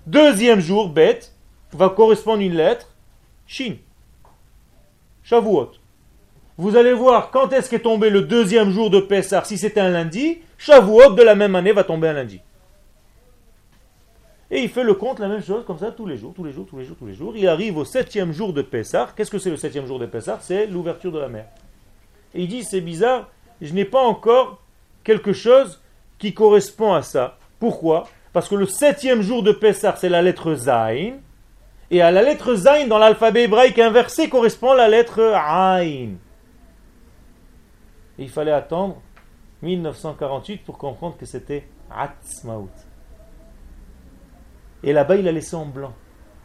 [0.06, 1.20] Deuxième jour, Bet,
[1.72, 2.88] va correspondre une lettre,
[3.46, 3.76] Shin.
[5.22, 5.72] Shavuot.
[6.56, 9.44] Vous allez voir quand est-ce qu'est tombé le deuxième jour de Pessah.
[9.44, 12.40] Si c'était un lundi, Shavuot de la même année va tomber un lundi.
[14.50, 16.52] Et il fait le compte, la même chose, comme ça, tous les jours, tous les
[16.52, 17.36] jours, tous les jours, tous les jours.
[17.36, 19.10] Il arrive au septième jour de Pessah.
[19.16, 20.38] Qu'est-ce que c'est le septième jour de Pessah?
[20.40, 21.46] C'est l'ouverture de la mer.
[22.34, 23.28] Et il dit, c'est bizarre,
[23.60, 24.60] je n'ai pas encore
[25.04, 25.80] quelque chose
[26.18, 27.38] qui correspond à ça.
[27.60, 28.08] Pourquoi?
[28.32, 31.18] Parce que le septième jour de Pessah, c'est la lettre Zain.
[31.92, 36.14] Et à la lettre Zain, dans l'alphabet hébraïque inversé, correspond la lettre Ain.
[38.18, 39.00] Et il fallait attendre
[39.62, 42.68] 1948 pour comprendre que c'était Atzmaut.
[44.82, 45.92] Et là-bas, il a laissé en blanc.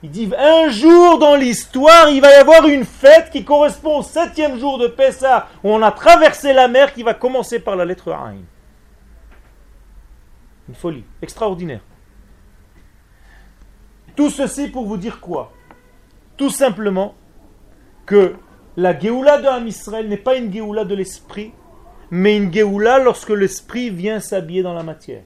[0.03, 4.03] Il dit un jour dans l'histoire, il va y avoir une fête qui correspond au
[4.03, 7.85] septième jour de Pessah, où on a traversé la mer qui va commencer par la
[7.85, 8.35] lettre Ain.
[10.67, 11.81] Une folie extraordinaire.
[14.15, 15.51] Tout ceci pour vous dire quoi?
[16.37, 17.15] Tout simplement
[18.05, 18.35] que
[18.77, 19.67] La Géoula de Ham
[20.07, 21.51] n'est pas une Géoula de l'esprit,
[22.11, 25.23] mais une Géoula lorsque l'esprit vient s'habiller dans la matière.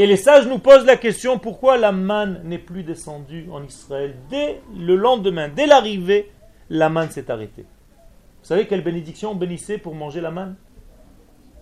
[0.00, 4.16] Et les sages nous posent la question pourquoi la manne n'est plus descendue en Israël
[4.30, 6.32] Dès le lendemain, dès l'arrivée,
[6.70, 7.66] la manne s'est arrêtée.
[8.40, 10.56] Vous savez quelle bénédiction on bénissait pour manger la manne?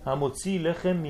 [0.07, 1.03] Hamotzi lechem.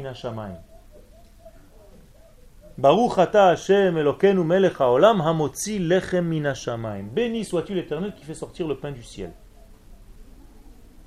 [2.79, 7.09] Baruch ata Hashem Elokeinu melech haolam hamotzi lechem minashamayim.
[7.09, 9.33] Béni sois-tu l'Éternel qui fait sortir le pain du ciel.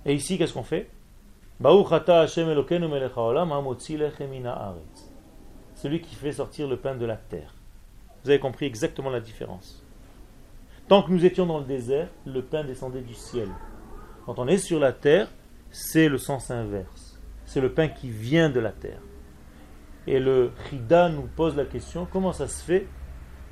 [0.05, 0.87] Et ici, qu'est-ce qu'on fait?
[1.59, 4.31] Baruch ata Hashem Elokeinu melech haolam hamotzi lechem
[5.81, 7.55] celui qui fait sortir le pain de la terre.
[8.23, 9.83] Vous avez compris exactement la différence.
[10.87, 13.47] Tant que nous étions dans le désert, le pain descendait du ciel.
[14.25, 15.27] Quand on est sur la terre,
[15.71, 17.19] c'est le sens inverse.
[17.45, 18.99] C'est le pain qui vient de la terre.
[20.05, 22.87] Et le Chida nous pose la question comment ça se fait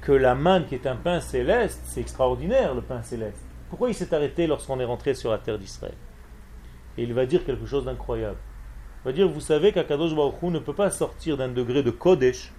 [0.01, 3.43] que la manne, qui est un pain céleste, c'est extraordinaire le pain céleste?
[3.69, 5.97] Pourquoi il s'est arrêté lorsqu'on est rentré sur la terre d'Israël?
[6.95, 8.37] Et il va dire quelque chose d'incroyable.
[9.05, 12.51] Va dire, vous savez qu'Akadosh Baruch Hu ne peut pas sortir d'un degré de Kodesh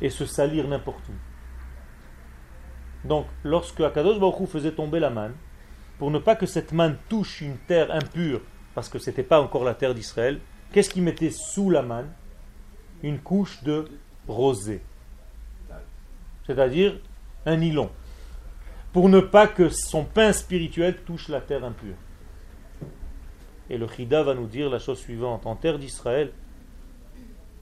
[0.00, 3.08] et se salir n'importe où.
[3.08, 5.34] Donc, lorsque Akadosh Baruch faisait tomber la manne,
[5.98, 8.40] pour ne pas que cette manne touche une terre impure,
[8.74, 10.40] parce que ce n'était pas encore la terre d'Israël,
[10.72, 12.10] qu'est-ce qu'il mettait sous la manne?
[13.02, 13.88] Une couche de
[14.26, 14.82] rosée.
[16.46, 16.98] C'est-à-dire
[17.46, 17.90] un nylon.
[18.92, 21.94] Pour ne pas que son pain spirituel touche la terre impure.
[23.72, 25.46] Et le Chida va nous dire la chose suivante.
[25.46, 26.30] En terre d'Israël,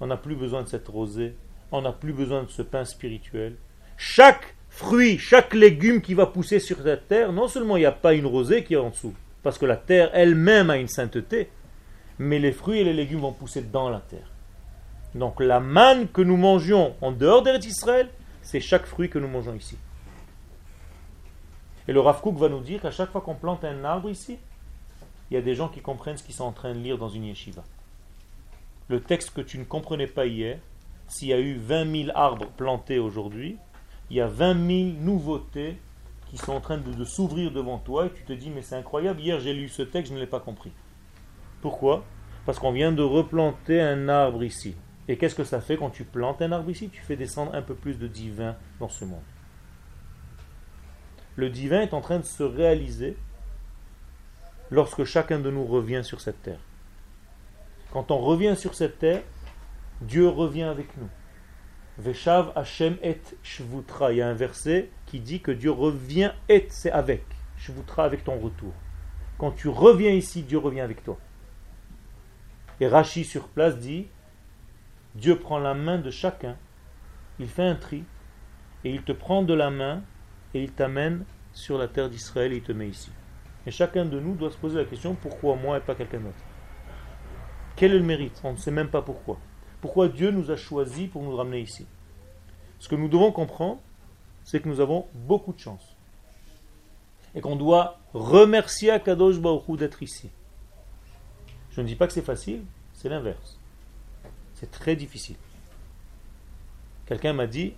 [0.01, 1.37] on n'a plus besoin de cette rosée,
[1.71, 3.55] on n'a plus besoin de ce pain spirituel.
[3.97, 7.93] Chaque fruit, chaque légume qui va pousser sur cette terre, non seulement il n'y a
[7.93, 11.49] pas une rosée qui est en dessous, parce que la terre elle-même a une sainteté,
[12.19, 14.33] mais les fruits et les légumes vont pousser dans la terre.
[15.15, 18.09] Donc la manne que nous mangeons en dehors d'Israël,
[18.43, 19.79] c'est chaque fruit que nous mangeons ici.
[21.87, 24.39] Et le Rav va nous dire qu'à chaque fois qu'on plante un arbre ici,
[25.31, 27.09] il y a des gens qui comprennent ce qu'ils sont en train de lire dans
[27.09, 27.63] une yeshiva.
[28.89, 30.59] Le texte que tu ne comprenais pas hier,
[31.07, 33.57] s'il y a eu 20 000 arbres plantés aujourd'hui,
[34.11, 35.77] il y a 20 000 nouveautés
[36.29, 39.21] qui sont en train de, s'ouvrir devant toi et tu te dis mais c'est incroyable,
[39.21, 40.73] hier j'ai lu ce texte, je ne l'ai pas compris.
[41.61, 42.05] Pourquoi?
[42.47, 44.75] Parce qu'on vient de replanter un arbre ici.
[45.09, 46.89] Et qu'est-ce que ça fait quand tu plantes un arbre ici?
[46.89, 49.23] Tu fais descendre un peu plus de divin dans ce monde.
[51.37, 53.17] Le divin est en train de se réaliser
[54.71, 56.61] lorsque chacun de nous revient sur cette terre.
[57.93, 59.23] Quand on revient sur cette terre,
[60.01, 61.09] Dieu revient avec nous.
[61.99, 64.13] Veshav Hashem et Shvutra.
[64.13, 67.25] Il y a un verset qui dit que Dieu revient et c'est avec.
[67.57, 68.73] Shvutra avec ton retour.
[69.39, 71.19] Quand tu reviens ici, Dieu revient avec toi.
[72.81, 74.07] Et Rashi sur place dit
[75.15, 76.57] Dieu prend la main de chacun,
[77.39, 78.05] il fait un tri,
[78.85, 80.03] et il te prend de la main
[80.55, 83.11] et il t'amène sur la terre d'Israël et il te met ici.
[83.67, 86.45] Et chacun de nous doit se poser la question pourquoi moi et pas quelqu'un d'autre?
[87.77, 88.41] Quel est le mérite?
[88.45, 89.39] On ne sait même pas pourquoi.
[89.81, 91.87] Pourquoi Dieu nous a choisis pour nous ramener ici?
[92.79, 93.81] Ce que nous devons comprendre,
[94.45, 95.97] c'est que nous avons beaucoup de chance.
[97.35, 100.31] Et qu'on doit remercier Akadosh Baruch d'être ici.
[101.71, 103.59] Je ne dis pas que c'est facile, c'est l'inverse.
[104.55, 105.37] C'est très difficile.
[107.07, 107.75] Quelqu'un m'a dit,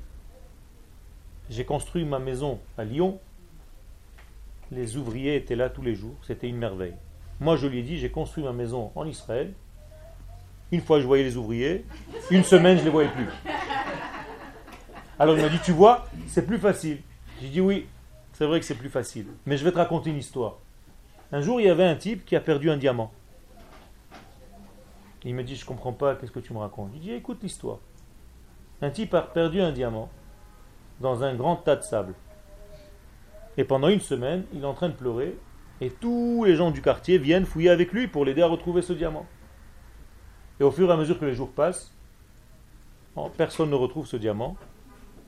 [1.51, 3.21] j'ai construit ma maison à Lyon
[4.73, 6.95] les ouvriers étaient là tous les jours, c'était une merveille.
[7.41, 9.53] Moi, je lui ai dit, j'ai construit ma maison en Israël.
[10.71, 11.85] Une fois, je voyais les ouvriers.
[12.31, 13.27] Une semaine, je ne les voyais plus.
[15.19, 16.99] Alors, il m'a dit, tu vois, c'est plus facile.
[17.41, 17.87] J'ai dit, oui,
[18.33, 19.27] c'est vrai que c'est plus facile.
[19.45, 20.59] Mais je vais te raconter une histoire.
[21.31, 23.13] Un jour, il y avait un type qui a perdu un diamant.
[25.25, 26.91] Il me dit, je ne comprends pas, qu'est-ce que tu me racontes?
[26.95, 27.79] Je dit, écoute l'histoire.
[28.81, 30.09] Un type a perdu un diamant
[31.01, 32.15] dans un grand tas de sable.
[33.57, 35.37] Et pendant une semaine, il est en train de pleurer.
[35.81, 38.93] Et tous les gens du quartier viennent fouiller avec lui pour l'aider à retrouver ce
[38.93, 39.27] diamant.
[40.61, 41.93] Et au fur et à mesure que les jours passent,
[43.37, 44.57] personne ne retrouve ce diamant.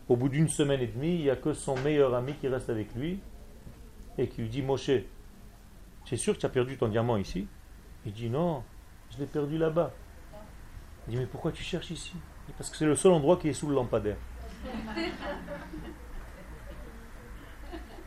[0.08, 2.70] Au bout d'une semaine et demie, il n'y a que son meilleur ami qui reste
[2.70, 3.18] avec lui
[4.18, 4.90] et qui lui dit Moshe,
[6.04, 7.46] c'est sûr que tu as perdu ton diamant ici?
[8.06, 8.62] Il dit Non,
[9.10, 9.92] je l'ai perdu là-bas.
[11.08, 12.12] Il dit Mais pourquoi tu cherches ici?
[12.58, 14.16] Parce que c'est le seul endroit qui est sous le lampadaire.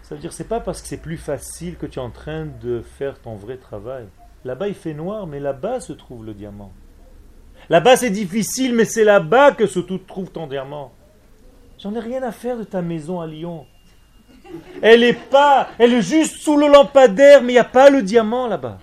[0.07, 2.45] Ça veut dire c'est pas parce que c'est plus facile que tu es en train
[2.45, 4.05] de faire ton vrai travail.
[4.45, 6.71] Là-bas il fait noir, mais là-bas se trouve le diamant.
[7.67, 10.93] Là-bas c'est difficile, mais c'est là-bas que se trouve ton diamant.
[11.77, 13.65] J'en ai rien à faire de ta maison à Lyon.
[14.81, 18.01] Elle est pas, elle est juste sous le lampadaire, mais il n'y a pas le
[18.01, 18.79] diamant là-bas.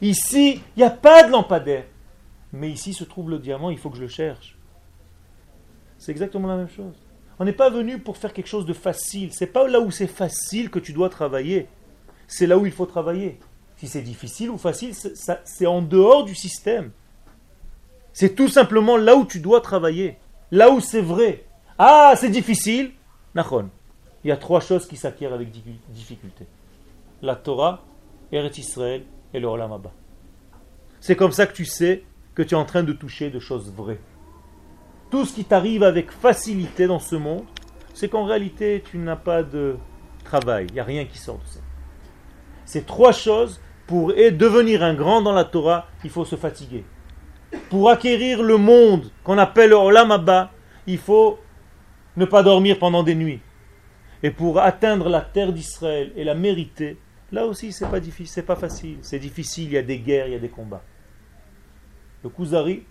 [0.00, 1.84] Ici, il n'y a pas de lampadaire.
[2.54, 4.56] Mais ici se trouve le diamant, il faut que je le cherche.
[5.98, 7.01] C'est exactement la même chose.
[7.42, 9.32] On n'est pas venu pour faire quelque chose de facile.
[9.32, 11.66] C'est pas là où c'est facile que tu dois travailler.
[12.28, 13.40] c'est là où il faut travailler.
[13.78, 16.92] Si c'est difficile ou facile, c'est en dehors du système.
[18.12, 20.18] C'est tout simplement là où tu dois travailler.
[20.52, 21.44] Là où c'est vrai.
[21.80, 22.92] Ah, c'est difficile.
[23.34, 23.70] Nachon.
[24.22, 25.48] Il y a trois choses qui s'acquièrent avec
[25.88, 26.46] difficulté.
[27.22, 27.82] La Torah,
[28.30, 29.02] Eretz Israël
[29.34, 29.90] et le Olam Abba.
[31.00, 32.04] C'est comme ça que tu sais
[32.36, 33.98] que tu es en train de toucher de choses vraies.
[35.12, 37.44] Tout ce qui t'arrive avec facilité dans ce monde,
[37.92, 39.76] c'est qu'en réalité, tu n'as pas de
[40.24, 40.68] travail.
[40.70, 41.60] Il n'y a rien qui sort de ça.
[42.64, 46.86] Ces trois choses, pour devenir un grand dans la Torah, il faut se fatiguer.
[47.68, 50.48] Pour acquérir le monde qu'on appelle Olam
[50.86, 51.38] il faut
[52.16, 53.40] ne pas dormir pendant des nuits.
[54.22, 56.96] Et pour atteindre la terre d'Israël et la mériter,
[57.32, 60.28] là aussi c'est pas difficile, c'est pas facile, c'est difficile, il y a des guerres,
[60.28, 60.84] il y a des combats.
[62.24, 62.84] Le Kuzari,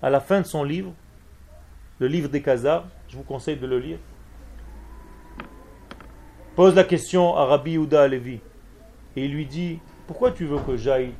[0.00, 0.94] à la fin de son livre,
[1.98, 3.98] le livre des Khazars, je vous conseille de le lire,
[6.54, 8.40] pose la question à Rabbi Yehuda Alevi
[9.16, 11.12] et il lui dit Pourquoi tu veux que j'aille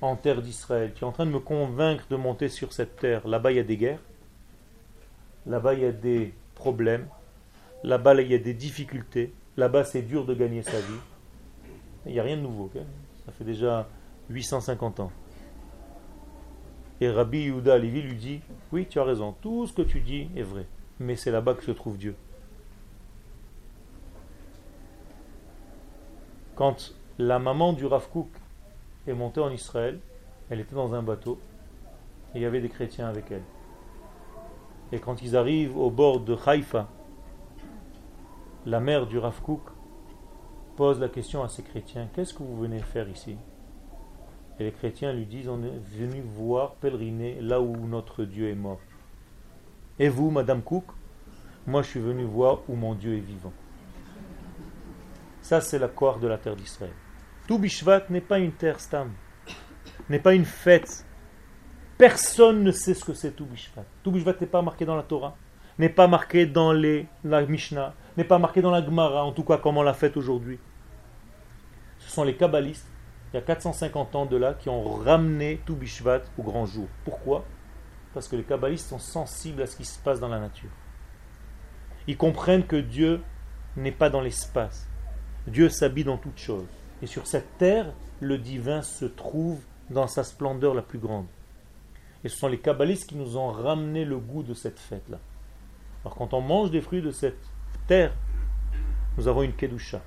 [0.00, 0.92] en terre d'Israël?
[0.94, 3.26] Tu es en train de me convaincre de monter sur cette terre.
[3.26, 4.00] Là-bas, il y a des guerres,
[5.46, 7.06] là-bas, il y a des problèmes,
[7.84, 11.00] là-bas, il y a des difficultés, là-bas, c'est dur de gagner sa vie.
[12.06, 12.70] Il n'y a rien de nouveau,
[13.24, 13.88] ça fait déjà
[14.30, 15.12] 850 ans.
[17.00, 18.40] Et Rabbi Yehuda Alevi lui dit
[18.72, 20.66] Oui, tu as raison, tout ce que tu dis est vrai,
[20.98, 22.16] mais c'est là-bas que se trouve Dieu.
[26.54, 28.08] Quand la maman du Rav
[29.06, 30.00] est montée en Israël,
[30.48, 31.38] elle était dans un bateau,
[32.34, 33.44] et il y avait des chrétiens avec elle.
[34.90, 36.88] Et quand ils arrivent au bord de Haïfa,
[38.64, 39.38] la mère du Rav
[40.76, 43.36] pose la question à ces chrétiens Qu'est-ce que vous venez faire ici?
[44.58, 48.54] Et les chrétiens lui disent, on est venu voir, pèleriner là où notre Dieu est
[48.54, 48.80] mort.
[49.98, 50.84] Et vous, Madame Cook
[51.66, 53.52] Moi, je suis venu voir où mon Dieu est vivant.
[55.42, 56.92] Ça, c'est la l'accord de la terre d'Israël.
[57.46, 59.12] Tout Bishvat n'est pas une terre stam,
[60.08, 61.06] n'est pas une fête.
[61.98, 63.84] Personne ne sait ce que c'est tout Bishvat.
[64.02, 65.36] Tout Bishvat n'est pas marqué dans la Torah,
[65.78, 69.44] n'est pas marqué dans les, la Mishnah, n'est pas marqué dans la Gemara, en tout
[69.44, 70.58] cas comme on l'a fait aujourd'hui.
[71.98, 72.90] Ce sont les Kabbalistes
[73.32, 76.86] il y a 450 ans de là, qui ont ramené tout Bishvat au grand jour.
[77.04, 77.44] Pourquoi?
[78.14, 80.70] Parce que les kabbalistes sont sensibles à ce qui se passe dans la nature.
[82.06, 83.20] Ils comprennent que Dieu
[83.76, 84.88] n'est pas dans l'espace.
[85.46, 86.66] Dieu s'habille dans toutes choses.
[87.02, 91.26] Et sur cette terre, le divin se trouve dans sa splendeur la plus grande.
[92.24, 95.18] Et ce sont les kabbalistes qui nous ont ramené le goût de cette fête-là.
[96.04, 97.38] Alors quand on mange des fruits de cette
[97.86, 98.12] terre,
[99.18, 100.00] nous avons une kedusha.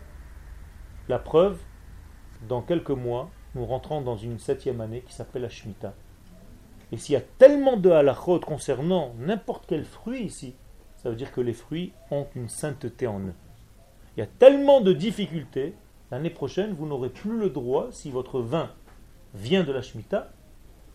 [1.08, 1.58] La preuve,
[2.48, 5.94] dans quelques mois, nous rentrons dans une septième année qui s'appelle la Shemitah.
[6.91, 10.56] Et s'il y a tellement de halachot concernant n'importe quel fruit ici,
[10.98, 13.34] ça veut dire que les fruits ont une sainteté en eux.
[14.16, 15.76] Il y a tellement de difficultés,
[16.11, 18.72] l'année prochaine, vous n'aurez plus le droit, si votre vin
[19.34, 20.32] vient de la Shemitah,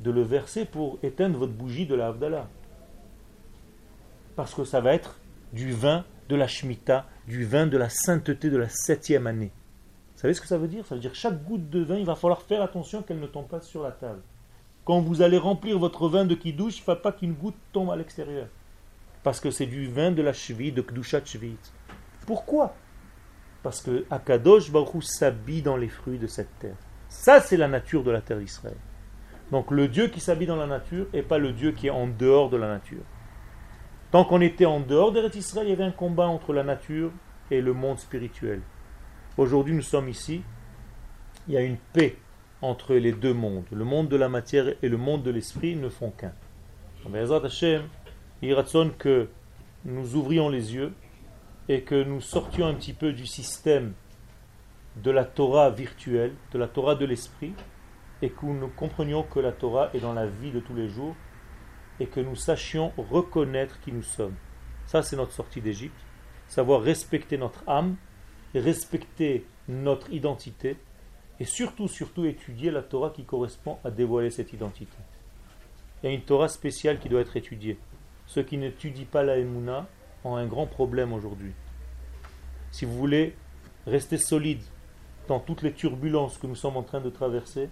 [0.01, 2.49] de le verser pour éteindre votre bougie de la Havdalah.
[4.37, 5.21] Parce que ça va être
[5.53, 9.53] du vin de la Shemitah, du vin de la sainteté de la septième année
[10.25, 10.87] savez ce que ça veut dire?
[10.87, 13.27] Ça veut dire que chaque goutte de vin, il va falloir faire attention qu'elle ne
[13.27, 14.23] tombe pas sur la table.
[14.87, 17.91] Quand vous allez remplir votre vin de kidouche, il ne faut pas qu'une goutte tombe
[17.91, 18.47] à l'extérieur.
[19.23, 21.57] Parce que c'est du vin de la cheville, de kdushat cheville.
[22.27, 22.75] Pourquoi?
[23.63, 26.77] Parce que Akadosh Baruch s'habille dans les fruits de cette terre.
[27.11, 28.77] Ça, c'est la nature de la terre d'Israël.
[29.51, 32.07] Donc le Dieu qui s'habille dans la nature n'est pas le Dieu qui est en
[32.07, 33.03] dehors de la nature.
[34.11, 37.11] Tant qu'on était en dehors d'Eretz Israël, il y avait un combat entre la nature
[37.51, 38.63] et le monde spirituel.
[39.37, 40.43] Aujourd'hui, nous sommes ici.
[41.49, 42.17] Il y a une paix
[42.63, 43.65] entre les deux mondes.
[43.73, 46.33] Le monde de la matière et le monde de l'esprit ne font qu'un.
[48.43, 48.57] Il
[48.97, 49.29] que
[49.85, 50.93] nous ouvrions les yeux
[51.69, 53.95] et que nous sortions un petit peu du système
[55.03, 57.55] de la Torah virtuelle, de la Torah de l'esprit,
[58.23, 61.17] et que nous comprenions que la Torah est dans la vie de tous les jours,
[61.99, 64.37] et que nous sachions reconnaître qui nous sommes.
[64.87, 66.01] Ça, c'est notre sortie d'Égypte.
[66.47, 67.97] Savoir respecter notre âme
[68.61, 70.77] respecter notre identité
[71.41, 74.97] et surtout, surtout étudier la Torah qui correspond à dévoiler cette identité.
[76.03, 77.79] Il y a une Torah spéciale qui doit être étudiée.
[78.27, 79.87] Ceux qui n'étudient pas la Emouna
[80.23, 81.53] ont un grand problème aujourd'hui.
[82.71, 83.35] Si vous voulez
[83.87, 84.63] rester solide
[85.29, 87.69] dans toutes les turbulences que nous sommes en train de traverser,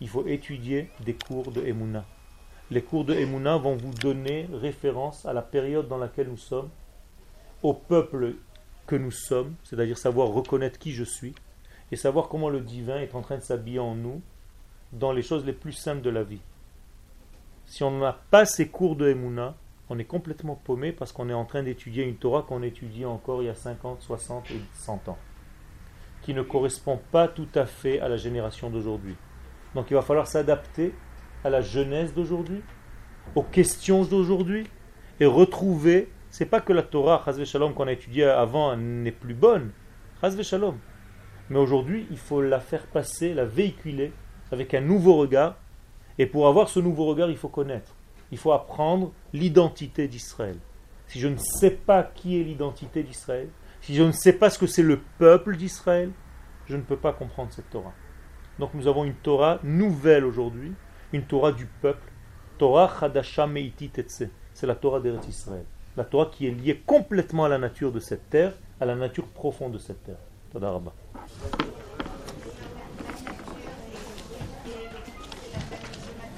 [0.00, 2.06] il faut étudier des cours de Emouna.
[2.70, 6.70] Les cours de Emouna vont vous donner référence à la période dans laquelle nous sommes,
[7.62, 8.36] au peuple
[8.86, 11.34] que nous sommes, c'est-à-dire savoir reconnaître qui je suis,
[11.92, 14.20] et savoir comment le divin est en train de s'habiller en nous
[14.92, 16.40] dans les choses les plus simples de la vie.
[17.66, 19.54] Si on n'a pas ces cours de Emouna,
[19.88, 23.42] on est complètement paumé parce qu'on est en train d'étudier une Torah qu'on étudie encore
[23.42, 25.18] il y a 50, 60 et 100 ans.
[26.22, 29.16] qui ne correspond pas tout à fait à la génération d'aujourd'hui.
[29.74, 30.92] Donc il va falloir s'adapter
[31.44, 32.60] à la jeunesse d'aujourd'hui,
[33.34, 34.66] aux questions d'aujourd'hui,
[35.18, 39.72] et retrouver, c'est pas que la Torah, Shalom, qu'on a étudiée avant n'est plus bonne,
[40.42, 40.78] Shalom.
[41.48, 44.12] Mais aujourd'hui, il faut la faire passer, la véhiculer
[44.52, 45.56] avec un nouveau regard.
[46.18, 47.94] Et pour avoir ce nouveau regard, il faut connaître.
[48.30, 50.56] Il faut apprendre l'identité d'Israël.
[51.08, 53.48] Si je ne sais pas qui est l'identité d'Israël,
[53.80, 56.12] si je ne sais pas ce que c'est le peuple d'Israël,
[56.68, 57.94] je ne peux pas comprendre cette Torah.
[58.60, 60.72] Donc nous avons une Torah nouvelle aujourd'hui,
[61.12, 62.12] une Torah du peuple,
[62.58, 64.24] Torah Chadasha Meiti Tetse.
[64.54, 65.64] C'est la Torah d'Eretz Israël.
[65.96, 69.26] La Torah qui est liée complètement à la nature de cette terre, à la nature
[69.26, 70.16] profonde de cette terre.